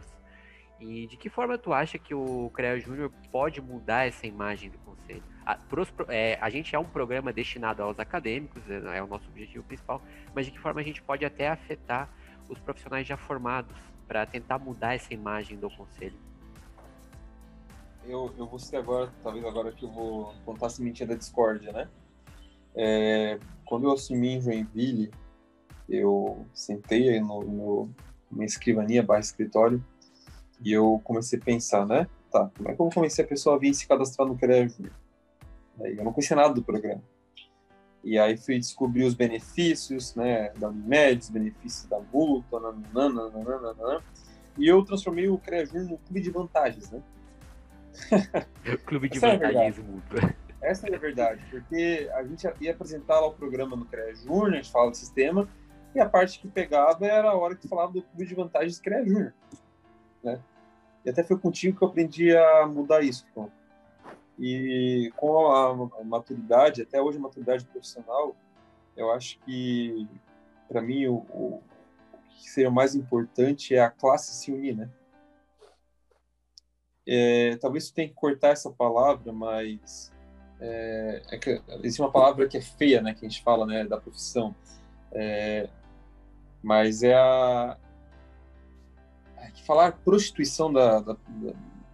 [0.80, 4.78] E de que forma tu acha que o CREA Júnior pode mudar essa imagem do
[4.78, 5.22] conselho?
[5.44, 9.28] A, pros, é, a gente é um programa destinado aos acadêmicos, é, é o nosso
[9.28, 10.02] objetivo principal,
[10.34, 12.08] mas de que forma a gente pode até afetar
[12.48, 13.76] os profissionais já formados
[14.08, 16.29] para tentar mudar essa imagem do conselho?
[18.04, 21.72] Eu, eu vou ser agora, talvez agora que eu vou contar a sementinha da discórdia,
[21.72, 21.88] né?
[22.74, 25.10] É, quando eu assumi em Joinville,
[25.88, 27.90] eu sentei aí no, no
[28.30, 29.84] minha escrivania barra escritório
[30.62, 32.06] e eu comecei a pensar, né?
[32.30, 34.70] Tá, como é que eu vou convencer a pessoa a vir se cadastrar no CREA?
[35.80, 37.02] Eu não conhecia nada do programa.
[38.04, 44.02] E aí fui descobrir os benefícios, né, da Unimed, os benefícios da multa, nananana,
[44.56, 47.02] e eu transformei o CREA no clube de vantagens, né?
[48.86, 50.02] Clube de Essa vantagismo.
[50.60, 54.14] É Essa é a verdade, porque a gente ia apresentar lá o programa no CREA
[54.14, 55.48] Júnior, a gente fala do sistema,
[55.94, 59.04] e a parte que pegava era a hora que falava do clube de vantagens CREA
[59.04, 59.34] Júnior.
[60.22, 60.40] Né?
[61.04, 63.26] E até foi contigo que eu aprendi a mudar isso.
[63.30, 63.50] Então.
[64.38, 68.34] E com a, maturidade, até hoje a maturidade profissional,
[68.96, 70.08] eu acho que,
[70.68, 71.62] para mim, o, o,
[72.38, 74.88] que seria mais importante é a classe se unir, né?
[77.12, 80.12] É, talvez você tenha que cortar essa palavra, mas
[80.60, 83.84] é, é que, existe uma palavra que é feia, né, que a gente fala, né,
[83.84, 84.54] da profissão.
[85.10, 85.68] É,
[86.62, 87.76] mas é a
[89.38, 91.16] é falar prostituição da, da,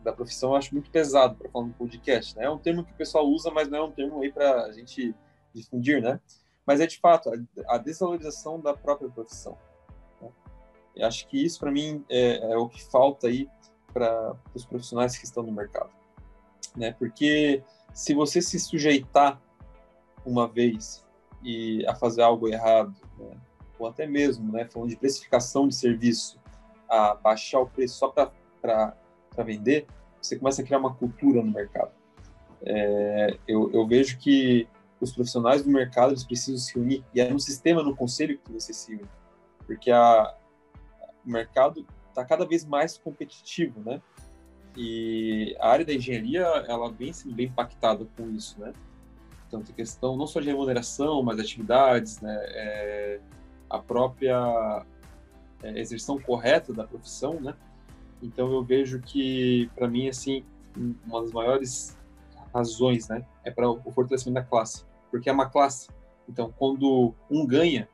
[0.04, 2.44] da, profissão eu acho muito pesado para falar no podcast, né?
[2.44, 4.72] É um termo que o pessoal usa, mas não é um termo aí para a
[4.72, 5.14] gente
[5.54, 6.20] difundir, né?
[6.66, 9.56] Mas é de fato a, a desvalorização da própria profissão.
[10.20, 10.30] Né?
[11.06, 13.48] Acho que isso para mim é, é o que falta aí
[13.96, 15.88] para os profissionais que estão no mercado,
[16.76, 16.94] né?
[16.98, 17.62] Porque
[17.94, 19.40] se você se sujeitar
[20.22, 21.02] uma vez
[21.42, 23.34] e a fazer algo errado, né?
[23.78, 26.38] ou até mesmo, né, falando de precificação de serviço,
[26.86, 28.96] a baixar o preço só para
[29.38, 29.86] vender,
[30.20, 31.92] você começa a criar uma cultura no mercado.
[32.62, 34.68] É, eu, eu, vejo que
[35.00, 38.52] os profissionais do mercado eles precisam se unir e é no sistema, no conselho que
[38.52, 39.08] você se une,
[39.66, 40.34] porque a,
[41.24, 41.86] o mercado
[42.16, 44.00] está cada vez mais competitivo, né?
[44.74, 48.72] E a área da engenharia, ela vem sendo bem impactada com isso, né?
[49.50, 52.34] Tanto questão não só de remuneração, mas atividades, né?
[52.48, 53.20] É,
[53.68, 54.84] a própria
[55.62, 57.54] é, exerção correta da profissão, né?
[58.22, 60.42] Então eu vejo que, para mim, assim,
[61.06, 61.96] uma das maiores
[62.52, 65.90] razões, né, é para o fortalecimento da classe, porque é uma classe.
[66.26, 67.86] Então, quando um ganha,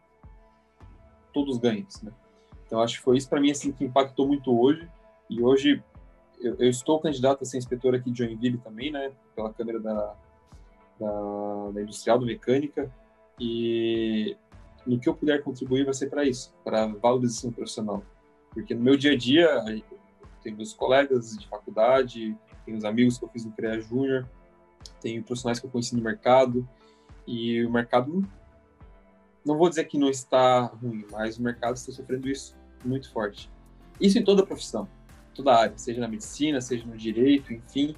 [1.32, 2.12] todos ganham, né?
[2.72, 4.88] Então, acho que foi isso para mim assim que impactou muito hoje.
[5.28, 5.84] E hoje
[6.40, 10.16] eu, eu, estou candidato a ser inspetor aqui de Joinville também, né, pela Câmara da,
[10.98, 12.90] da, da Industrial do Mecânica.
[13.38, 14.34] E
[14.86, 18.02] no que eu puder contribuir vai ser para isso, para valorização profissional.
[18.48, 19.62] Porque no meu dia a dia,
[20.42, 24.26] tenho meus colegas de faculdade, tenho os amigos que eu fiz no CREA Júnior,
[24.98, 26.66] tenho profissionais que eu conheci no mercado,
[27.26, 28.26] e o mercado,
[29.44, 33.50] não vou dizer que não está ruim, mas o mercado está sofrendo isso muito forte.
[34.00, 34.88] Isso em toda profissão,
[35.34, 37.94] toda área, seja na medicina, seja no direito, enfim.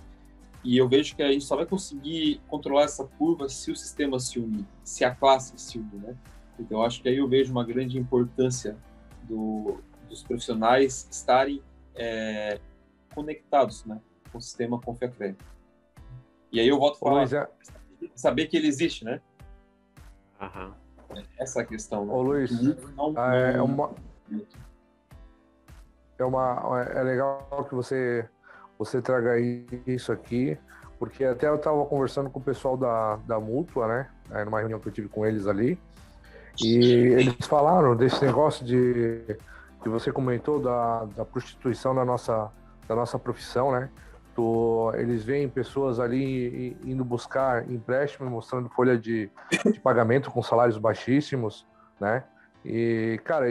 [0.62, 4.18] E eu vejo que a gente só vai conseguir controlar essa curva se o sistema
[4.18, 6.16] se unir, se a classe se unir, né?
[6.58, 8.76] Então, eu acho que aí eu vejo uma grande importância
[9.24, 9.78] do,
[10.08, 11.62] dos profissionais estarem
[11.94, 12.60] é,
[13.14, 15.36] conectados, né, com o sistema Confiacred.
[16.52, 17.48] E aí eu volto a falar, é...
[18.14, 19.20] saber que ele existe, né?
[20.40, 20.74] Aham.
[21.38, 22.04] Essa é a questão.
[22.06, 22.12] Né?
[22.12, 22.50] Ô, Luiz,
[22.96, 23.92] não, ah, é uma
[26.18, 28.28] É, uma, é legal que você,
[28.78, 29.38] você traga
[29.86, 30.56] isso aqui,
[30.98, 34.08] porque até eu estava conversando com o pessoal da, da Mútua, né?
[34.44, 35.78] Numa reunião que eu tive com eles ali,
[36.62, 39.36] e eles falaram desse negócio de
[39.82, 42.50] que você comentou da, da prostituição da nossa,
[42.88, 43.90] da nossa profissão, né?
[44.34, 49.30] Tu, eles veem pessoas ali indo buscar empréstimo, mostrando folha de,
[49.64, 51.66] de pagamento com salários baixíssimos,
[52.00, 52.24] né?
[52.64, 53.46] E, cara,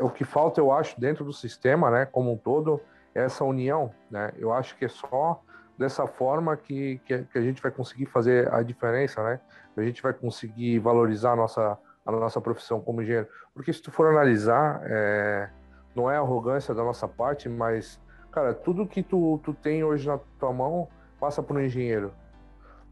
[0.00, 2.80] o que falta, eu acho, dentro do sistema, né, como um todo,
[3.14, 4.32] é essa união, né?
[4.38, 5.42] Eu acho que é só
[5.76, 9.40] dessa forma que, que, que a gente vai conseguir fazer a diferença, né?
[9.76, 13.28] A gente vai conseguir valorizar a nossa, a nossa profissão como engenheiro.
[13.54, 15.48] Porque se tu for analisar, é,
[15.94, 20.18] não é arrogância da nossa parte, mas, cara, tudo que tu, tu tem hoje na
[20.38, 20.88] tua mão
[21.18, 22.12] passa por um engenheiro.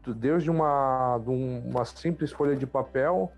[0.01, 3.31] Tu, desde uma, de uma simples folha de papel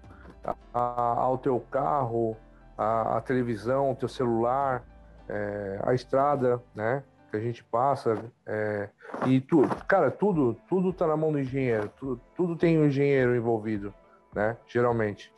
[0.43, 2.37] a, a, ao teu carro,
[2.81, 4.83] a, a televisão, o teu celular,
[5.29, 7.03] é, a estrada, né?
[7.29, 8.25] Que a gente passa.
[8.45, 8.89] É,
[9.27, 11.89] e tudo, cara, tudo, tudo tá na mão do engenheiro.
[11.97, 13.93] Tudo, tudo tem um engenheiro envolvido,
[14.33, 14.57] né?
[14.67, 15.33] Geralmente.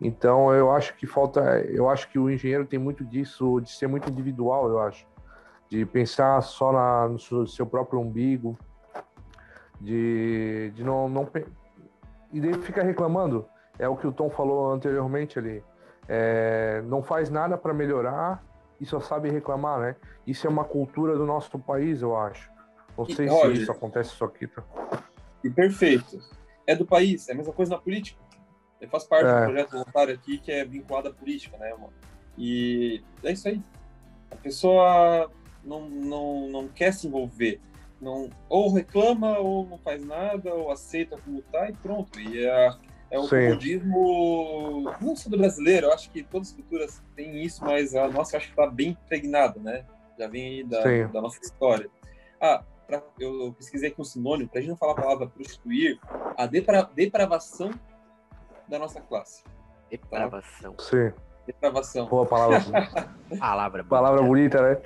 [0.00, 3.86] Então eu acho que falta, eu acho que o engenheiro tem muito disso, de ser
[3.86, 5.06] muito individual, eu acho,
[5.68, 8.58] de pensar só na, no seu próprio umbigo,
[9.78, 11.28] de, de não, não
[12.32, 13.46] e daí fica reclamando.
[13.78, 15.62] É o que o Tom falou anteriormente ali.
[16.08, 18.42] É, não faz nada para melhorar
[18.80, 19.96] e só sabe reclamar, né?
[20.26, 22.50] Isso é uma cultura do nosso país, eu acho.
[22.96, 24.46] Não sei e, se olha, isso acontece só aqui.
[24.46, 24.62] Tá?
[25.44, 26.18] E perfeito.
[26.66, 28.20] É do país, é a mesma coisa na política.
[28.80, 29.40] Ele faz parte é.
[29.40, 31.92] do projeto voluntário aqui que é vinculado à política, né, mano?
[32.36, 33.62] E é isso aí.
[34.30, 35.30] A pessoa
[35.62, 37.60] não, não, não quer se envolver.
[38.00, 42.18] Não, ou reclama, ou não faz nada, ou aceita como tá e pronto.
[42.18, 42.70] E é,
[43.10, 47.64] é o comodismo, não só do brasileiro, eu acho que todas as culturas têm isso,
[47.64, 49.84] mas a nossa eu acho que está bem impregnada, né?
[50.18, 51.90] Já vem aí da, da nossa história.
[52.40, 55.98] Ah, pra, eu pesquisei aqui um sinônimo, para a gente não falar a palavra prostituir,
[56.36, 57.70] a depra, depravação
[58.68, 59.42] da nossa classe.
[59.90, 60.74] Depravação.
[60.74, 60.84] Tá?
[60.84, 61.12] Sim.
[61.46, 62.06] Depravação.
[62.06, 62.60] Boa palavra.
[63.40, 63.88] palavra bonita.
[63.88, 64.82] Palavra bonita, né?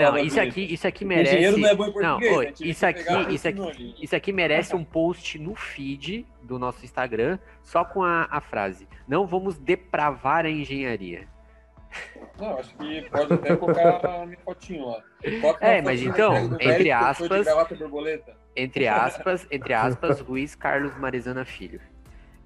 [0.00, 1.34] Não, isso aqui, isso aqui merece.
[1.34, 2.52] Engenheiro não é bom em português, não, né?
[2.60, 7.84] isso aqui, isso aqui, isso aqui merece um post no feed do nosso Instagram, só
[7.84, 11.28] com a, a frase: Não vamos depravar a engenharia.
[12.38, 15.02] Não, acho que pode até colocar na minha fotinho lá.
[15.60, 17.46] é, mas então, entre aspas,
[18.56, 21.80] entre aspas, entre aspas, Ruiz Carlos Marizana Filho.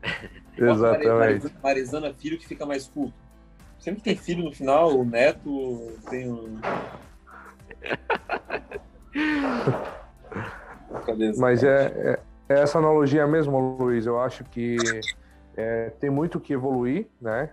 [0.57, 1.53] Exatamente.
[1.63, 3.15] Marizana filho que fica mais culto.
[3.79, 6.59] Sempre tem filho no final, o neto tem um.
[11.39, 12.19] Mas é, é,
[12.49, 14.07] é, essa analogia mesmo, Luiz.
[14.07, 14.77] Eu acho que
[15.57, 17.51] é, tem muito que evoluir, né?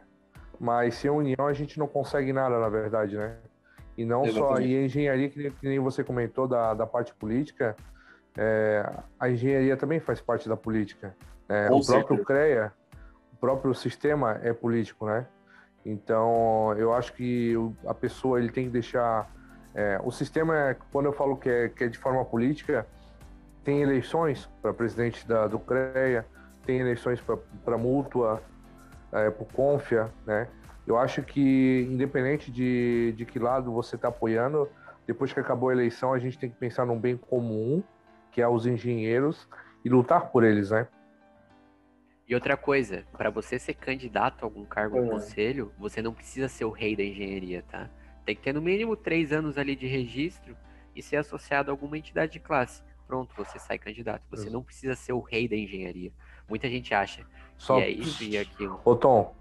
[0.60, 3.38] Mas sem união a gente não consegue nada, na verdade, né?
[3.98, 4.58] E não Exatamente.
[4.58, 7.76] só e a engenharia, que nem você comentou da, da parte política,
[8.38, 11.16] é, a engenharia também faz parte da política.
[11.50, 12.72] É, o próprio CREA,
[13.34, 15.28] o próprio sistema é político, né?
[15.86, 17.54] Então, eu acho que
[17.86, 19.30] a pessoa ele tem que deixar.
[19.74, 22.86] É, o sistema, é, quando eu falo que é, que é de forma política,
[23.64, 26.26] tem eleições para presidente da, do CREA,
[26.66, 27.22] tem eleições
[27.64, 28.42] para mútua,
[29.12, 30.48] é, para o Confia, né?
[30.86, 34.68] Eu acho que, independente de, de que lado você está apoiando,
[35.06, 37.84] depois que acabou a eleição, a gente tem que pensar num bem comum,
[38.32, 39.48] que é os engenheiros,
[39.86, 40.88] e lutar por eles, né?
[42.28, 46.48] E outra coisa, para você ser candidato a algum cargo no conselho, você não precisa
[46.48, 47.90] ser o rei da engenharia, tá?
[48.26, 50.56] Tem que ter no mínimo três anos ali de registro
[50.96, 52.84] e ser associado a alguma entidade de classe.
[53.08, 54.24] Pronto, você sai candidato.
[54.30, 56.12] Você não precisa ser o rei da engenharia.
[56.48, 57.26] Muita gente acha
[57.58, 57.76] só...
[57.76, 58.80] que é isso e aquilo.
[58.86, 59.36] Ô Tom,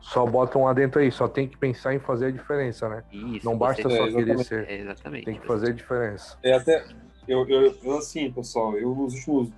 [0.00, 3.04] só bota um adentro aí, só tem que pensar em fazer a diferença, né?
[3.12, 4.68] Isso, não basta só é, querer ser.
[4.68, 5.24] É, exatamente.
[5.24, 6.38] Tem que fazer a diferença.
[6.42, 6.84] É até.
[7.28, 9.52] Eu, eu, eu, assim, pessoal, eu nos últimos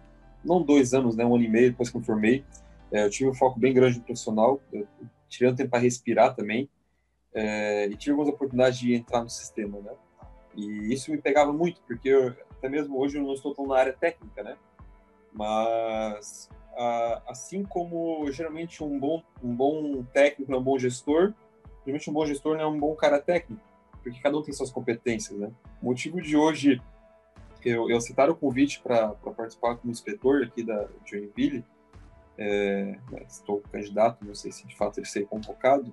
[0.44, 2.44] não dois anos, né, um ano e meio depois que me formei,
[2.90, 4.60] é, eu tive um foco bem grande no profissional,
[5.28, 6.68] tirando tempo para respirar também,
[7.34, 9.92] é, e tive algumas oportunidades de entrar no sistema, né?
[10.54, 13.78] E isso me pegava muito, porque eu, até mesmo hoje eu não estou tão na
[13.78, 14.56] área técnica, né?
[15.32, 21.32] Mas a, assim como geralmente um bom um bom técnico é um bom gestor,
[21.84, 23.62] geralmente um bom gestor não é um bom cara técnico,
[24.02, 25.50] porque cada um tem suas competências, né?
[25.80, 26.80] O motivo de hoje
[27.64, 31.64] eu, eu aceitaram o convite para participar como inspetor aqui da Joinville,
[32.36, 35.92] é, estou candidato, não sei se de fato ele ser convocado,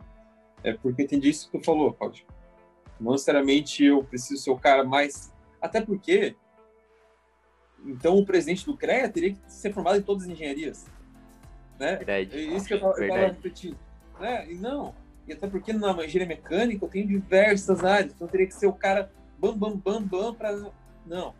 [0.64, 2.26] é porque entendi isso que tu falou, Cláudio.
[3.00, 5.32] Não necessariamente eu preciso ser o cara mais.
[5.62, 6.36] Até porque,
[7.86, 10.86] então o presidente do CREA teria que ser formado em todas as engenharias.
[11.80, 11.96] Né?
[11.96, 12.38] Verdade.
[12.38, 13.78] É isso que eu estava refletindo.
[14.20, 14.52] Né?
[14.52, 14.94] E não,
[15.26, 18.74] E até porque na engenharia mecânica eu tenho diversas áreas, então teria que ser o
[18.74, 20.72] cara bam, bam, bam, bam para.
[21.06, 21.34] Não.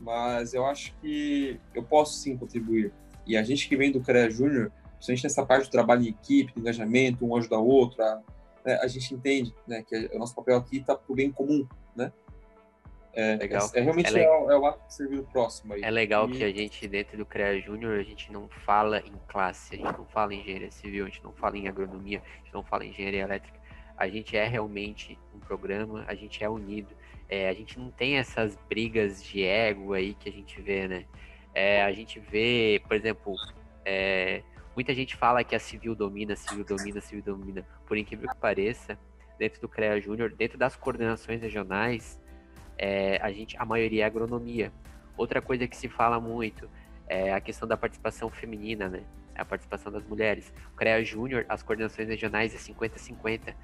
[0.00, 2.92] Mas eu acho que eu posso sim contribuir.
[3.24, 6.52] E a gente que vem do CREA Júnior, principalmente nessa parte do trabalho em equipe,
[6.52, 8.20] de engajamento, um ajuda o outro, a,
[8.64, 11.66] né, a gente entende né, que o nosso papel aqui está para o bem comum,
[11.94, 12.12] né?
[13.14, 13.68] É, legal.
[13.74, 15.82] é, é realmente é, é, o ato de servir o próximo aí.
[15.82, 16.36] É legal e...
[16.36, 19.98] que a gente, dentro do CREA Júnior, a gente não fala em classe, a gente
[19.98, 22.84] não fala em engenharia civil, a gente não fala em agronomia, a gente não fala
[22.84, 23.58] em engenharia elétrica.
[23.96, 26.94] A gente é realmente um programa, a gente é unido.
[27.28, 31.04] É, a gente não tem essas brigas de ego aí que a gente vê, né?
[31.52, 33.34] É, a gente vê, por exemplo,
[33.84, 34.42] é,
[34.78, 37.66] muita gente fala que a civil domina, civil domina, civil domina.
[37.84, 38.96] Por incrível que pareça,
[39.36, 42.20] dentro do CREA Júnior, dentro das coordenações regionais,
[42.78, 44.72] é, a gente, a maioria é agronomia.
[45.16, 46.70] Outra coisa que se fala muito
[47.08, 49.02] é a questão da participação feminina, né?
[49.34, 50.52] A participação das mulheres.
[50.72, 53.56] O CREA Júnior, as coordenações regionais é 50-50.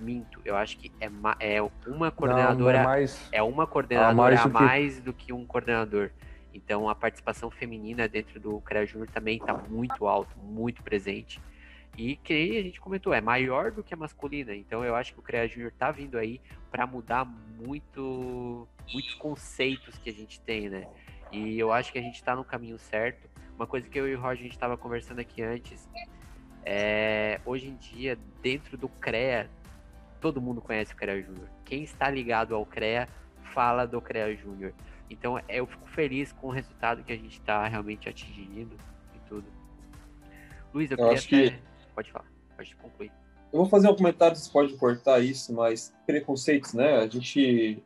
[0.00, 2.78] Minto, eu acho que é, é uma coordenadora.
[2.78, 6.10] Não, não é, mais, é, uma coordenadora a mais, a mais do que um coordenador.
[6.54, 11.40] Então a participação feminina dentro do CREA Júnior também está muito alto, muito presente.
[11.96, 14.54] E que a gente comentou, é maior do que a masculina.
[14.54, 16.40] Então eu acho que o CREA Júnior está vindo aí
[16.70, 20.88] para mudar muito, muitos conceitos que a gente tem, né?
[21.30, 23.28] E eu acho que a gente está no caminho certo.
[23.56, 25.88] Uma coisa que eu e o Roger a gente estava conversando aqui antes,
[26.64, 29.50] é, hoje em dia, dentro do CREA,
[30.20, 31.48] todo mundo conhece o CREA Júnior.
[31.64, 33.08] Quem está ligado ao CREA
[33.52, 34.72] fala do CREA Júnior.
[35.12, 38.76] Então eu fico feliz com o resultado que a gente está realmente atingindo
[39.14, 39.46] e tudo.
[40.72, 41.56] Luiz, eu, eu queria até...
[41.56, 41.62] que...
[41.94, 43.12] Pode falar, pode concluir.
[43.52, 46.96] Eu vou fazer um comentário, você pode cortar isso, mas preconceitos, né?
[46.96, 47.82] A gente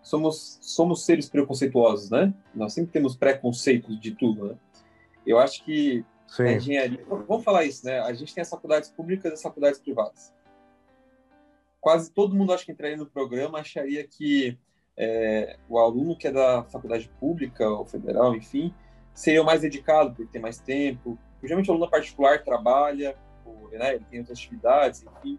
[0.00, 2.32] somos somos seres preconceituosos, né?
[2.54, 4.54] Nós sempre temos preconceitos de tudo, né?
[5.26, 6.42] Eu acho que Sim.
[6.44, 7.98] a engenharia, vamos falar isso, né?
[8.00, 10.32] A gente tem as faculdades públicas e as faculdades privadas.
[11.80, 14.56] Quase todo mundo acho que entraria no programa acharia que
[14.98, 18.74] é, o aluno que é da faculdade pública ou federal, enfim,
[19.14, 21.16] seria o mais dedicado porque tem mais tempo.
[21.40, 23.16] Geralmente o aluno particular trabalha,
[23.72, 23.94] né?
[23.94, 25.38] Ele tem outras atividades, enfim.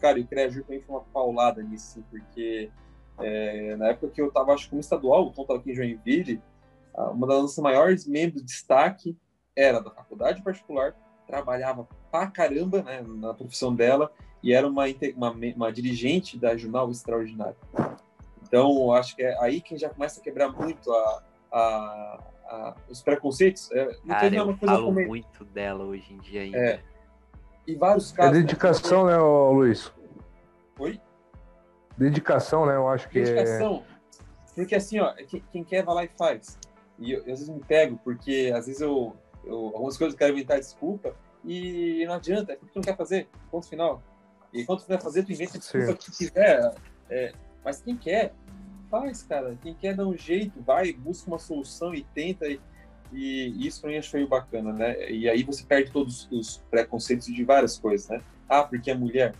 [0.00, 2.70] Cara, o CREAJUR também foi uma paulada nisso, porque
[3.18, 6.40] é, na época que eu estava, acho como estadual, o Tom estava aqui em Joinville,
[7.12, 9.16] uma das nossas maiores membros de destaque
[9.54, 10.94] era da faculdade particular,
[11.26, 14.10] trabalhava pra caramba né, na profissão dela
[14.42, 14.84] e era uma,
[15.16, 17.56] uma, uma dirigente da Jornal Extraordinário.
[18.48, 21.22] Então, acho que é aí que já começa a quebrar muito a,
[21.52, 23.70] a, a os preconceitos.
[23.72, 25.06] É, não Cara, eu falo como...
[25.06, 26.58] muito dela hoje em dia ainda.
[26.58, 26.80] É,
[27.66, 28.36] e vários casos.
[28.36, 29.92] É dedicação, né, Luiz?
[30.78, 30.98] Oi?
[31.98, 32.76] Dedicação, né?
[32.76, 33.84] Eu acho que é Dedicação.
[33.94, 33.98] É...
[34.54, 35.14] Porque assim, ó,
[35.52, 36.58] quem quer vai lá e faz.
[36.98, 40.18] E eu, eu, às vezes me pego, porque às vezes eu, eu algumas coisas eu
[40.18, 44.02] quero inventar desculpa e não adianta, é porque tu não quer fazer, ponto final.
[44.52, 45.94] E quando tu vai fazer, tu inventa desculpa Sim.
[45.94, 46.74] que tu quiser.
[47.10, 47.32] É,
[47.68, 48.32] mas quem quer,
[48.90, 49.58] faz, cara.
[49.62, 52.46] Quem quer dá um jeito, vai, busca uma solução e tenta.
[52.48, 52.58] E,
[53.12, 55.10] e isso para mim acho foi bacana, né?
[55.10, 58.22] E aí você perde todos os preconceitos de várias coisas, né?
[58.48, 59.34] Ah, porque é mulher.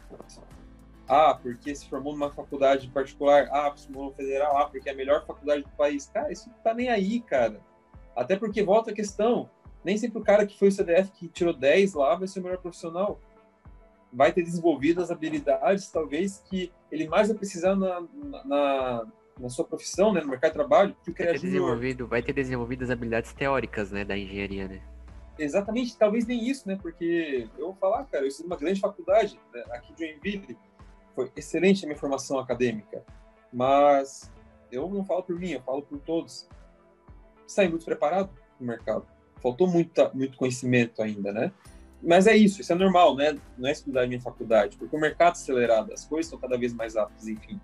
[1.09, 3.49] Ah, porque se formou numa faculdade particular.
[3.51, 4.59] Ah, se formou no federal.
[4.59, 6.07] Ah, porque é a melhor faculdade do país.
[6.13, 7.63] Cara, isso não tá nem aí, cara.
[8.15, 9.49] Até porque volta a questão.
[9.83, 12.43] Nem sempre o cara que foi o CDF que tirou 10 lá vai ser o
[12.43, 13.19] melhor profissional.
[14.13, 18.03] Vai ter desenvolvido as habilidades, talvez, que ele mais vai precisar na,
[18.45, 19.07] na,
[19.39, 22.33] na sua profissão, né, no mercado de trabalho, que o vai ter desenvolvido, vai ter
[22.33, 24.81] desenvolvido as habilidades teóricas, né, da engenharia, né?
[25.39, 29.39] Exatamente, talvez nem isso, né, porque eu vou falar, cara, eu estudei uma grande faculdade
[29.53, 30.57] né, aqui de Joinville,
[31.15, 33.05] foi excelente a minha formação acadêmica,
[33.53, 34.31] mas
[34.71, 36.49] eu não falo por mim, eu falo por todos.
[37.47, 38.31] Saí muito preparado
[38.61, 39.07] no mercado.
[39.43, 41.53] Faltou muita, muito conhecimento ainda, né?
[42.03, 43.37] Mas é isso, isso é normal, né?
[43.57, 46.73] Não é estudar em minha faculdade, porque o mercado acelerado, as coisas estão cada vez
[46.73, 47.61] mais rápidas, enfim.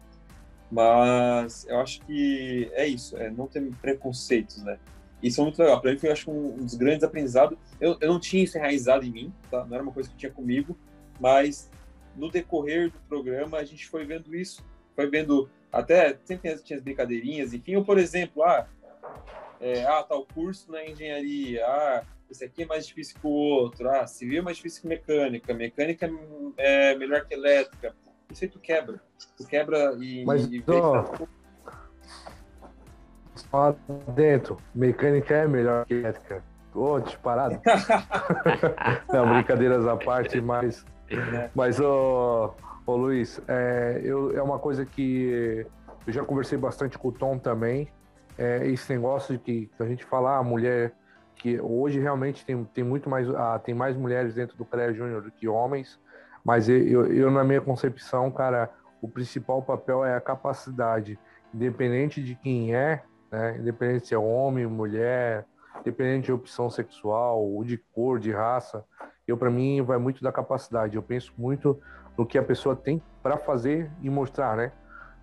[0.70, 4.78] Mas eu acho que é isso, é não ter preconceitos, né?
[5.22, 5.80] Isso é muito legal.
[5.80, 7.56] Para mim foi, acho, um, um dos grandes aprendizados.
[7.80, 9.64] Eu, eu não tinha isso enraizado em mim, tá?
[9.64, 10.76] Não era uma coisa que tinha comigo,
[11.20, 11.70] mas
[12.16, 14.64] no decorrer do programa a gente foi vendo isso,
[14.94, 17.76] foi vendo até sempre tinha as brincadeirinhas, enfim.
[17.76, 18.68] Ou por exemplo, ah,
[19.60, 22.02] é, ah, tal curso na engenharia, ah,
[22.34, 25.54] esse aqui é mais difícil que o outro, ah, civil é mais difícil que mecânica,
[25.54, 26.10] mecânica
[26.56, 27.94] é melhor que elétrica
[28.30, 29.00] isso aí tu quebra.
[29.36, 30.24] Tu quebra e.
[30.24, 31.04] Mas, e ó,
[33.34, 33.76] só
[34.14, 36.42] dentro, mecânica é melhor que elétrica.
[36.74, 37.60] Ô, oh, disparado.
[39.12, 40.84] Não, brincadeiras à parte, mas.
[41.54, 42.52] Mas, ô, oh,
[42.86, 45.64] oh, Luiz, é, eu, é uma coisa que
[46.06, 47.88] eu já conversei bastante com o Tom também.
[48.36, 50.92] É, esse negócio de que a gente fala, a mulher
[51.44, 55.20] que hoje realmente tem, tem muito mais, ah, tem mais mulheres dentro do CREA Júnior
[55.20, 56.00] do que homens
[56.42, 58.70] Mas eu, eu, na minha concepção, cara,
[59.02, 61.18] o principal papel é a capacidade,
[61.52, 63.58] independente de quem é, né?
[63.58, 65.44] Independente se é homem, mulher,
[65.80, 68.82] independente de opção sexual, ou de cor, de raça.
[69.28, 70.96] Eu, para mim, vai muito da capacidade.
[70.96, 71.78] Eu penso muito
[72.16, 74.72] no que a pessoa tem para fazer e mostrar, né?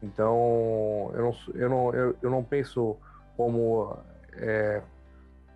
[0.03, 2.95] Então, eu não, eu não, eu, eu não penso
[3.35, 3.97] como.
[4.33, 4.83] É,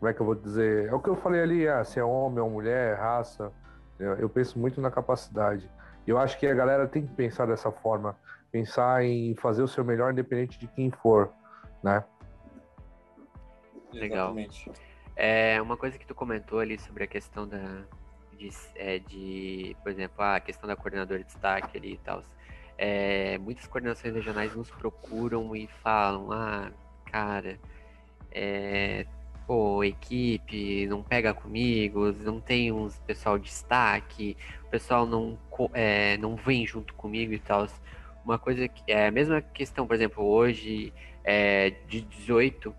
[0.06, 0.88] como é que eu vou dizer?
[0.88, 3.52] É o que eu falei ali, ah, se é homem ou mulher, raça.
[3.98, 5.68] Eu, eu penso muito na capacidade.
[6.06, 8.16] Eu acho que a galera tem que pensar dessa forma.
[8.52, 11.32] Pensar em fazer o seu melhor, independente de quem for,
[11.82, 12.04] né?
[13.92, 14.38] Legal.
[14.38, 14.72] Exatamente.
[15.16, 17.82] É, uma coisa que tu comentou ali sobre a questão da,
[18.38, 22.22] de, é, de por exemplo, a questão da coordenadora de destaque ali e tal.
[22.78, 26.72] É, muitas coordenações regionais nos procuram e falam, ah,
[27.12, 27.58] cara,
[28.32, 29.08] é,
[29.46, 35.38] pô, equipe não pega comigo, não tem uns pessoal de destaque, o pessoal não,
[35.74, 37.68] é, não vem junto comigo e tal.
[38.24, 40.92] Uma coisa que é a mesma questão, por exemplo, hoje,
[41.24, 42.76] é, de 18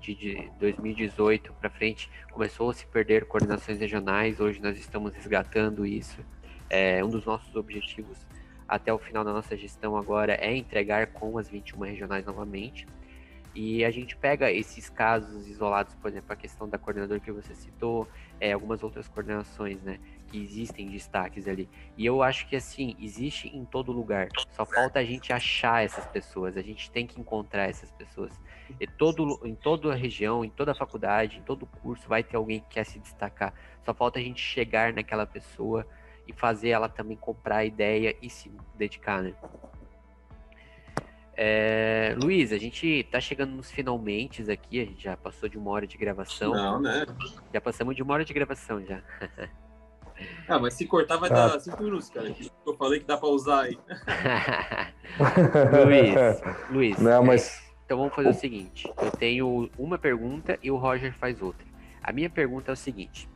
[0.00, 4.40] de 2018 para frente começou a se perder coordenações regionais.
[4.40, 6.18] Hoje nós estamos resgatando isso.
[6.68, 8.26] É, um dos nossos objetivos
[8.66, 12.86] até o final da nossa gestão agora é entregar com as 21 regionais novamente.
[13.54, 17.54] E a gente pega esses casos isolados, por exemplo, a questão da coordenadora que você
[17.54, 18.08] citou,
[18.40, 20.00] é, algumas outras coordenações, né?
[20.28, 21.68] Que existem destaques ali.
[21.96, 24.28] E eu acho que, assim, existe em todo lugar.
[24.52, 26.56] Só falta a gente achar essas pessoas.
[26.56, 28.32] A gente tem que encontrar essas pessoas.
[28.80, 32.68] E todo, em toda região, em toda faculdade, em todo curso, vai ter alguém que
[32.70, 33.52] quer se destacar.
[33.84, 35.86] Só falta a gente chegar naquela pessoa
[36.26, 39.34] e fazer ela também comprar a ideia e se dedicar, né?
[41.34, 45.70] É, Luiz, a gente tá chegando nos finalmente aqui, a gente já passou de uma
[45.70, 46.52] hora de gravação.
[46.52, 47.06] Não, né?
[47.52, 49.02] Já passamos de uma hora de gravação já.
[50.46, 51.48] Ah, mas se cortar vai ah.
[51.48, 52.32] dar cinco minutos, cara.
[52.64, 53.76] Eu falei que dá pra usar aí.
[55.84, 56.98] Luiz, Luiz.
[56.98, 57.60] Não, mas...
[57.84, 61.66] Então vamos fazer o seguinte: eu tenho uma pergunta e o Roger faz outra.
[62.02, 63.28] A minha pergunta é o seguinte: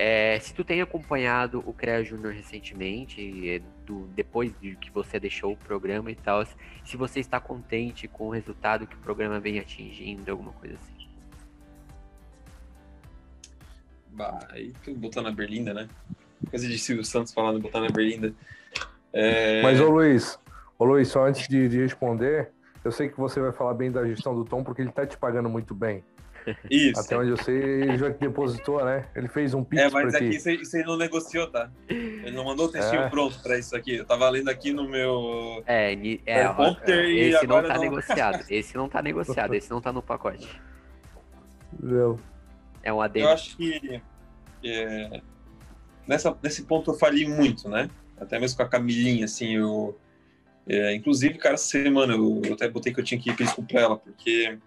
[0.00, 5.18] é, se tu tem acompanhado o CREA Júnior recentemente, é, do, depois de que você
[5.18, 6.46] deixou o programa e tal,
[6.84, 11.08] se você está contente com o resultado que o programa vem atingindo, alguma coisa assim.
[14.10, 15.88] Bah, aí tu botar na berlinda, né?
[16.48, 18.32] Coisa de Silvio Santos falando botar na berlinda.
[19.12, 19.62] É...
[19.62, 20.38] Mas, ô Luiz,
[20.78, 22.52] ô Luiz, só antes de, de responder,
[22.84, 25.18] eu sei que você vai falar bem da gestão do Tom, porque ele tá te
[25.18, 26.04] pagando muito bem.
[26.70, 27.00] Isso.
[27.00, 29.06] Até onde eu sei, ele já depositou, né?
[29.14, 31.70] Ele fez um pix É, mas aqui isso, isso ele não negociou, tá?
[31.88, 33.08] Ele não mandou o textinho é.
[33.08, 33.96] pronto pra isso aqui.
[33.96, 35.62] Eu tava lendo aqui no meu.
[35.66, 37.80] É, é, é esse não tá não...
[37.80, 38.44] negociado.
[38.48, 40.48] Esse não tá negociado, esse não tá no pacote.
[41.80, 42.18] Não.
[42.82, 43.26] É um adendo.
[43.26, 44.00] Eu acho que
[44.64, 45.20] é,
[46.06, 47.88] nessa, nesse ponto eu falhei muito, né?
[48.20, 49.98] Até mesmo com a Camilinha, assim, eu.
[50.66, 53.46] É, inclusive, cara, essa semana eu, eu até botei que eu tinha que ir pedir
[53.46, 54.58] desculpa pra ela, porque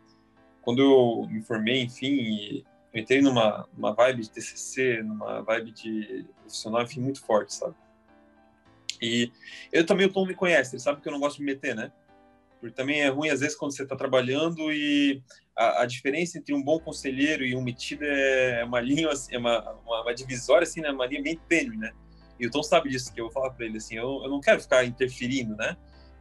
[0.62, 6.26] quando eu me formei, enfim, eu entrei numa, numa vibe de TCC, numa vibe de
[6.39, 7.76] profissional, enfim, muito forte, sabe?
[9.01, 9.32] E
[9.72, 11.76] eu também, o Tom me conhece, ele sabe que eu não gosto de me meter,
[11.76, 11.91] né?
[12.59, 15.24] Porque também é ruim, às vezes, quando você está trabalhando e
[15.55, 19.39] a, a, diferença entre um bom conselheiro e um metido é uma linha, assim, é
[19.39, 20.91] uma, uma, uma, divisória, assim, né?
[20.91, 21.91] Uma linha bem tênue, né?
[22.39, 24.39] E o Tom sabe disso, que eu vou falar para ele, assim, eu, eu não
[24.39, 25.76] quero ficar interferindo, né?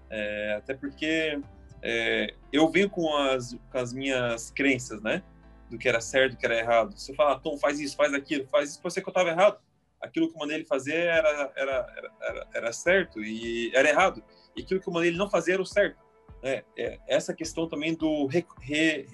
[0.08, 1.38] É, até porque
[1.82, 5.22] é, eu venho com as, com as minhas crenças, né?
[5.70, 6.98] Do que era certo, do que era errado.
[6.98, 9.58] Você fala, Tom, faz isso, faz aquilo, faz isso, ser que eu estava errado.
[10.00, 14.22] Aquilo que eu mandei ele fazer era, era, era, era, certo e era errado.
[14.56, 15.98] E aquilo que eu mandei ele não fazer era o certo.
[16.42, 19.06] É, é essa questão também do re, re,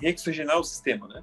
[0.56, 1.22] o sistema, né?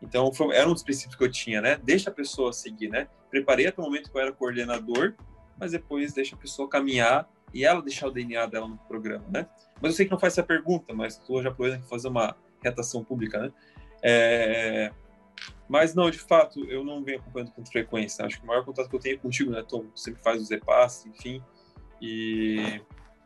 [0.00, 1.80] Então, foi, era um dos princípios que eu tinha, né?
[1.82, 3.08] Deixa a pessoa seguir, né?
[3.30, 5.14] Preparei até o momento que eu era coordenador,
[5.58, 9.46] mas depois deixa a pessoa caminhar e ela deixar o DNA dela no programa, né?
[9.80, 13.04] Mas eu sei que não faz essa pergunta, mas tu já que fazer uma retação
[13.04, 13.52] pública, né?
[14.02, 14.92] É...
[15.68, 18.24] Mas não, de fato, eu não venho acompanhando com frequência.
[18.24, 19.86] Acho que o maior contato que eu tenho é contigo, né, Tom?
[19.94, 21.42] Sempre faz os repasse, enfim.
[22.00, 22.80] E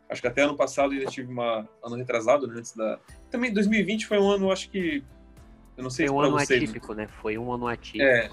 [0.09, 2.99] acho que até ano passado ainda tive uma ano retrasado, né, antes da.
[3.29, 5.03] Também 2020 foi um ano, acho que
[5.75, 7.07] eu não sei foi um ano vocês, atípico, né?
[7.21, 8.03] Foi um ano atípico.
[8.03, 8.29] É.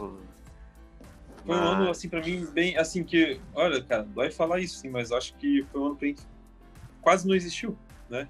[1.47, 4.89] Foi um ano assim para mim bem assim que, olha, cara, dói falar isso, sim,
[4.89, 6.15] mas acho que foi um ano que
[7.03, 7.77] quase não existiu
[8.09, 8.29] né?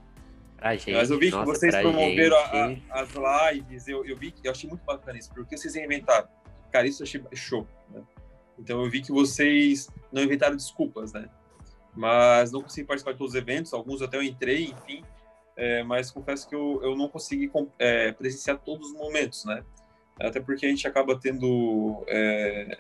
[0.57, 4.17] Pra gente, Mas eu vi nossa, que vocês promoveram a, a, as lives, eu, eu
[4.17, 6.29] vi que eu achei muito bacana isso, porque vocês inventaram.
[6.71, 8.03] Cara, isso eu achei show, né?
[8.59, 11.29] Então eu vi que vocês não inventaram desculpas, né?
[11.95, 15.05] Mas não consegui participar de todos os eventos, alguns até eu entrei, enfim,
[15.57, 19.63] é, mas confesso que eu, eu não consegui é, presenciar todos os momentos, né?
[20.21, 22.79] Até porque a gente acaba tendo é,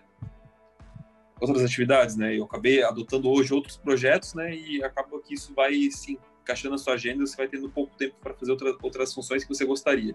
[1.48, 2.36] outras atividades, né?
[2.36, 4.54] Eu acabei adotando hoje outros projetos, né?
[4.54, 8.14] E acaba que isso vai se encaixando na sua agenda, você vai tendo pouco tempo
[8.20, 10.14] para fazer outra, outras funções que você gostaria.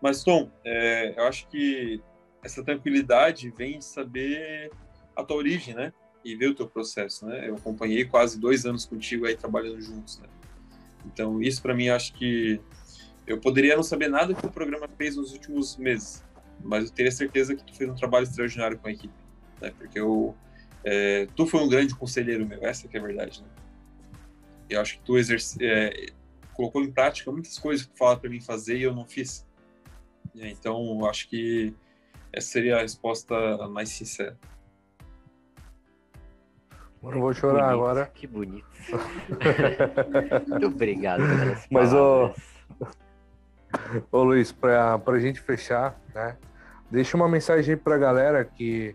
[0.00, 2.00] Mas, Tom, é, eu acho que
[2.42, 4.70] essa tranquilidade vem de saber
[5.14, 5.92] a tua origem, né?
[6.24, 7.48] E ver o teu processo, né?
[7.48, 10.28] Eu acompanhei quase dois anos contigo aí trabalhando juntos, né?
[11.06, 12.60] Então, isso para mim, acho que
[13.26, 16.24] eu poderia não saber nada que o programa fez nos últimos meses,
[16.62, 19.14] mas eu teria certeza que tu fez um trabalho extraordinário com a equipe,
[19.60, 19.72] né?
[19.76, 20.34] Porque eu,
[20.84, 23.48] é, tu foi um grande conselheiro meu, essa que é a verdade, né?
[24.68, 26.12] Eu acho que tu exerce, é,
[26.54, 29.46] colocou em prática muitas coisas que tu falava para mim fazer e eu não fiz.
[30.34, 31.74] Então, acho que
[32.32, 33.34] essa seria a resposta
[33.68, 34.38] mais sincera.
[37.02, 38.06] Eu não vou chorar bonito, agora.
[38.06, 38.66] Que bonito.
[40.48, 42.32] Muito obrigado pelas Mas, ô,
[44.12, 46.36] ô Luiz, pra, pra gente fechar, né?
[46.90, 48.94] Deixa uma mensagem aí pra galera que,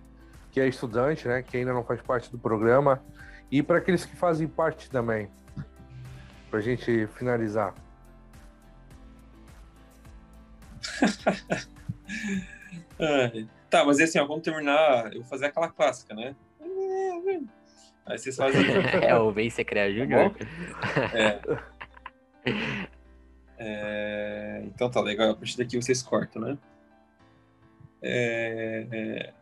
[0.56, 1.44] que é estudante, né?
[1.44, 3.04] Que ainda não faz parte do programa.
[3.52, 5.30] E para aqueles que fazem parte também.
[6.50, 7.76] Pra gente finalizar.
[13.70, 15.08] Tá, mas assim, ó, vamos terminar.
[15.12, 16.34] Eu vou fazer aquela clássica, né?
[18.06, 18.64] Aí vocês fazem.
[19.04, 20.34] É o Vem Secrea Júnior.
[21.14, 21.42] É.
[23.58, 25.32] É, Então tá legal.
[25.32, 26.58] A partir daqui vocês cortam, né?
[28.02, 28.88] É...
[28.90, 29.34] é,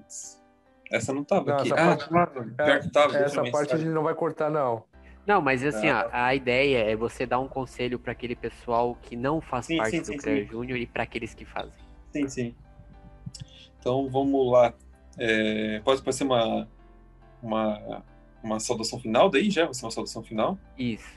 [0.00, 0.42] Putz.
[0.90, 1.72] Essa não tava Não, aqui.
[1.72, 2.54] essa Ah, parte- claro.
[2.54, 3.12] Pior que tava.
[3.12, 4.84] deixa Essa parte a gente não vai cortar, não.
[5.26, 6.06] Não, mas assim, Tá.
[6.06, 9.78] ó, a ideia é você dar um conselho para aquele pessoal que não faz Sim,
[9.78, 10.46] parte sim, do sim, CREA.
[10.46, 11.72] Júnior e para aqueles que fazem.
[12.12, 12.54] Sim, sim.
[13.80, 14.72] Então vamos lá.
[15.18, 16.68] É, pode, pode ser uma,
[17.42, 18.04] uma,
[18.42, 19.64] uma saudação final daí já?
[19.64, 20.56] Vai ser uma saudação final?
[20.78, 21.10] Isso.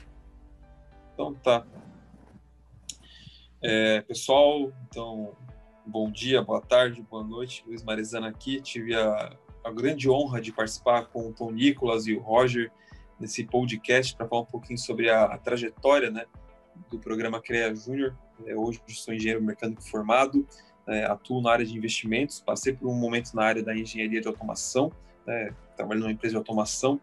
[1.14, 1.64] Então tá.
[3.62, 5.36] É, pessoal, então,
[5.90, 7.64] bom dia, boa tarde, boa noite.
[7.66, 8.60] Luiz Marizana aqui.
[8.60, 12.70] Tive a, a grande honra de participar com o Tom Nicolas e o Roger
[13.18, 16.26] nesse podcast para falar um pouquinho sobre a, a trajetória né,
[16.88, 18.16] do programa CREA Júnior.
[18.46, 20.46] É, hoje sou engenheiro mecânico formado,
[20.86, 24.28] é, atuo na área de investimentos, passei por um momento na área da engenharia de
[24.28, 24.92] automação,
[25.26, 27.00] né, trabalhando numa empresa de automação.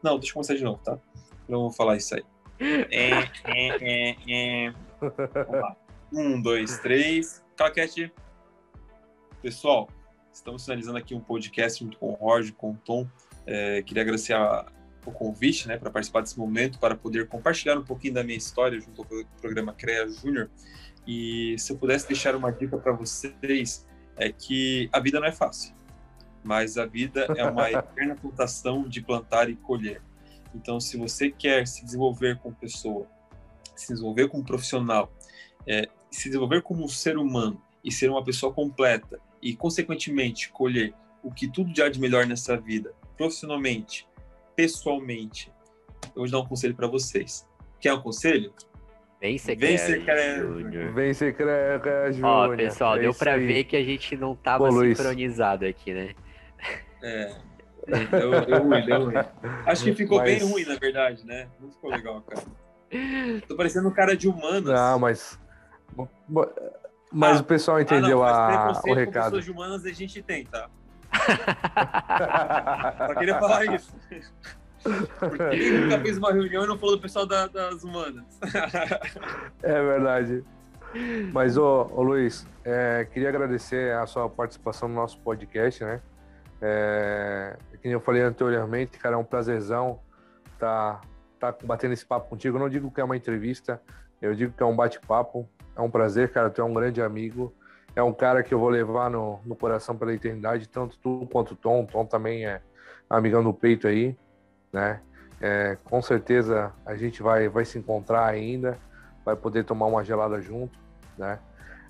[0.00, 0.96] Não, deixa eu começar de novo, tá?
[1.48, 2.22] Não vou falar isso aí.
[2.62, 3.10] É,
[3.44, 4.74] é, é, é.
[5.00, 5.76] Vamos lá.
[6.12, 7.42] Um, dois, três.
[7.64, 8.10] Claquete.
[9.42, 9.86] Pessoal,
[10.32, 13.06] estamos finalizando aqui um podcast junto com o Roger, com o Tom.
[13.46, 14.64] É, queria agradecer a-
[15.04, 18.80] o convite né, para participar desse momento, para poder compartilhar um pouquinho da minha história
[18.80, 20.50] junto ao pro- programa CREA Júnior.
[21.06, 23.86] E se eu pudesse deixar uma dica para vocês,
[24.16, 25.74] é que a vida não é fácil,
[26.42, 30.00] mas a vida é uma eterna plantação de plantar e colher.
[30.54, 33.06] Então, se você quer se desenvolver como pessoa,
[33.76, 35.12] se desenvolver como profissional,
[35.66, 40.92] é, se desenvolver como um ser humano e ser uma pessoa completa e, consequentemente, colher
[41.22, 44.08] o que tudo de há de melhor nessa vida, profissionalmente,
[44.56, 45.52] pessoalmente,
[46.14, 47.46] eu vou dar um conselho para vocês.
[47.80, 48.52] Quer um conselho?
[49.20, 49.76] Vem Vem
[50.38, 50.92] Júnior.
[50.94, 51.80] Vem ser CREA
[52.22, 53.46] Ó, pessoal, É deu aí.
[53.46, 54.96] ver que a gente não tava Pô, Luiz.
[54.96, 56.14] sincronizado aqui, né?
[57.02, 57.34] É,
[57.86, 59.14] deu, deu ruim, deu ruim.
[59.66, 61.48] Acho que ficou bem Mas- ruim, na verdade, né?
[61.60, 62.42] Não ficou legal, cara.
[63.46, 64.64] Tô parecendo um cara de humanas.
[64.74, 65.38] Não, mas.
[67.12, 69.24] Mas Ah, o pessoal Ah, entendeu não, mas a, o com recado.
[69.24, 70.68] pessoas de humanas a gente tem, tá?
[73.06, 73.92] Só queria falar isso.
[75.18, 78.24] Porque ninguém nunca fez uma reunião e não falou do pessoal da- das humanas.
[79.62, 80.44] É verdade.
[81.32, 86.00] Mas, ô, ô Luiz, é, queria agradecer a sua participação no nosso podcast, né?
[86.62, 90.00] É, como eu falei anteriormente, cara, é um prazerzão
[90.58, 91.00] tá,
[91.38, 92.56] tá batendo esse papo contigo.
[92.56, 93.80] Eu não digo que é uma entrevista,
[94.20, 95.48] eu digo que é um bate-papo.
[95.80, 97.54] É um prazer, cara, tu é um grande amigo.
[97.96, 101.52] É um cara que eu vou levar no, no coração pela eternidade, tanto tu quanto
[101.52, 101.84] o Tom.
[101.84, 102.60] O Tom também é
[103.08, 104.14] amigão do peito aí,
[104.70, 105.00] né?
[105.40, 108.78] É, com certeza a gente vai, vai se encontrar ainda,
[109.24, 110.78] vai poder tomar uma gelada junto,
[111.16, 111.38] né?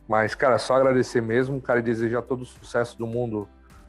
[0.06, 3.48] Mas, cara, só agradecer mesmo, cara, e desejar todo o sucesso do mundo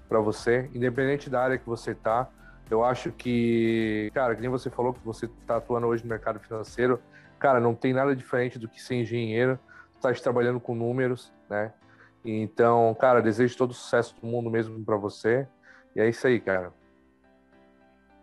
[0.10, 2.28] para você, independente da área que você tá.
[2.72, 6.40] Eu acho que, cara, que nem você falou que você tá atuando hoje no mercado
[6.40, 7.00] financeiro,
[7.38, 9.60] cara, não tem nada diferente do que ser engenheiro,
[10.02, 11.74] tá trabalhando com números, né?
[12.24, 15.48] Então, cara, desejo todo o sucesso do mundo mesmo para você.
[15.96, 16.74] E é isso aí, cara.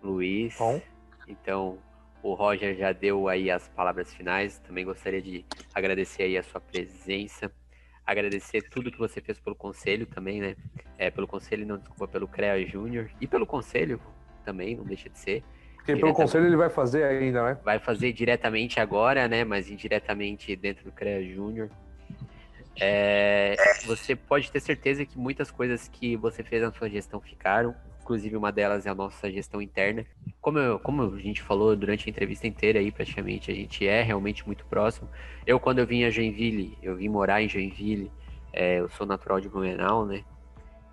[0.03, 0.57] Luiz.
[0.57, 0.81] Bom.
[1.27, 1.79] Então,
[2.23, 4.59] o Roger já deu aí as palavras finais.
[4.61, 5.45] Também gostaria de
[5.75, 7.51] agradecer aí a sua presença.
[8.07, 10.57] Agradecer tudo que você fez pelo conselho também, né?
[10.97, 13.11] É, pelo conselho, não, desculpa, pelo CREA Júnior.
[13.21, 14.01] E pelo conselho
[14.45, 15.45] também, não deixa de ser.
[15.89, 17.59] Porque pelo conselho ele vai fazer ainda, né?
[17.65, 19.43] Vai fazer diretamente agora, né?
[19.43, 21.71] Mas indiretamente dentro do CREA Júnior.
[22.79, 23.57] É,
[23.87, 28.37] você pode ter certeza que muitas coisas que você fez na sua gestão ficaram, inclusive
[28.37, 30.05] uma delas é a nossa gestão interna.
[30.41, 34.03] Como, eu, como a gente falou durante a entrevista inteira aí, praticamente, a gente é
[34.03, 35.09] realmente muito próximo.
[35.47, 38.13] Eu, quando eu vim a Joinville, eu vim morar em Joinville,
[38.53, 40.23] é, eu sou natural de Blumenau, né?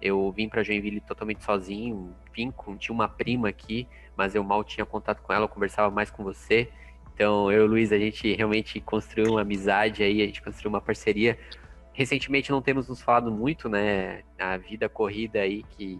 [0.02, 4.64] Eu vim para Joinville totalmente sozinho, vim com, tinha uma prima aqui, mas eu mal
[4.64, 6.70] tinha contato com ela, eu conversava mais com você.
[7.14, 10.70] Então, eu e o Luiz, a gente realmente construiu uma amizade aí, a gente construiu
[10.70, 11.38] uma parceria.
[11.94, 14.24] Recentemente não temos nos falado muito, né?
[14.38, 16.00] A vida corrida aí que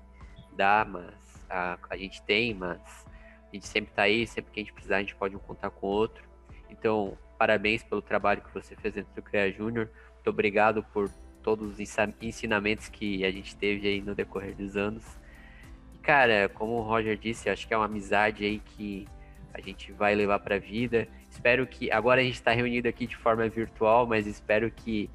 [0.56, 1.14] dá, mas
[1.50, 3.06] a, a gente tem, mas
[3.50, 5.70] a gente sempre tá aí, sempre que a gente precisar, a gente pode um contar
[5.70, 6.24] com o outro.
[6.70, 9.90] Então, parabéns pelo trabalho que você fez dentro do CREA Júnior.
[10.16, 11.10] Muito obrigado por
[11.42, 11.80] todos os
[12.22, 15.06] ensinamentos que a gente teve aí no decorrer dos anos.
[16.06, 19.08] Cara, como o Roger disse, acho que é uma amizade aí que
[19.52, 21.08] a gente vai levar para a vida.
[21.32, 25.10] Espero que agora a gente está reunido aqui de forma virtual, mas espero que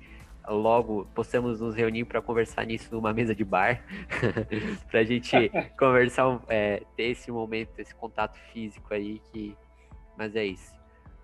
[0.49, 3.81] logo possamos nos reunir para conversar nisso numa mesa de bar,
[4.91, 5.31] para a gente
[5.79, 9.57] conversar, é, ter esse momento, esse contato físico aí que,
[10.19, 10.75] mas é isso.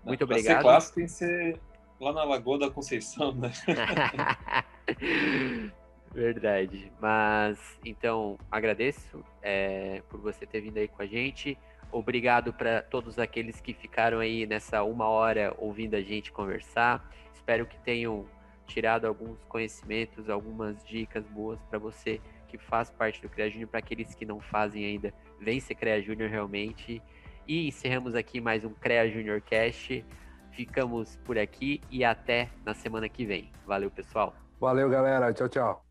[0.05, 0.55] Muito Não, obrigado.
[0.55, 1.59] Ser clássico tem que ser
[1.99, 3.51] lá na Lagoa da Conceição, né?
[6.17, 6.91] Verdade.
[6.99, 11.55] Mas então agradeço é, por você ter vindo aí com a gente.
[11.91, 17.07] Obrigado para todos aqueles que ficaram aí nessa uma hora ouvindo a gente conversar.
[17.35, 18.25] Espero que tenham
[18.65, 23.79] tirado alguns conhecimentos, algumas dicas boas para você que faz parte do CREA Júnior, para
[23.79, 26.99] aqueles que não fazem ainda, vem ser CREA Júnior realmente.
[27.47, 30.03] E encerramos aqui mais um CREA Júnior Cast.
[30.51, 33.51] Ficamos por aqui e até na semana que vem.
[33.67, 34.33] Valeu, pessoal.
[34.59, 35.31] Valeu, galera.
[35.31, 35.86] Tchau, tchau.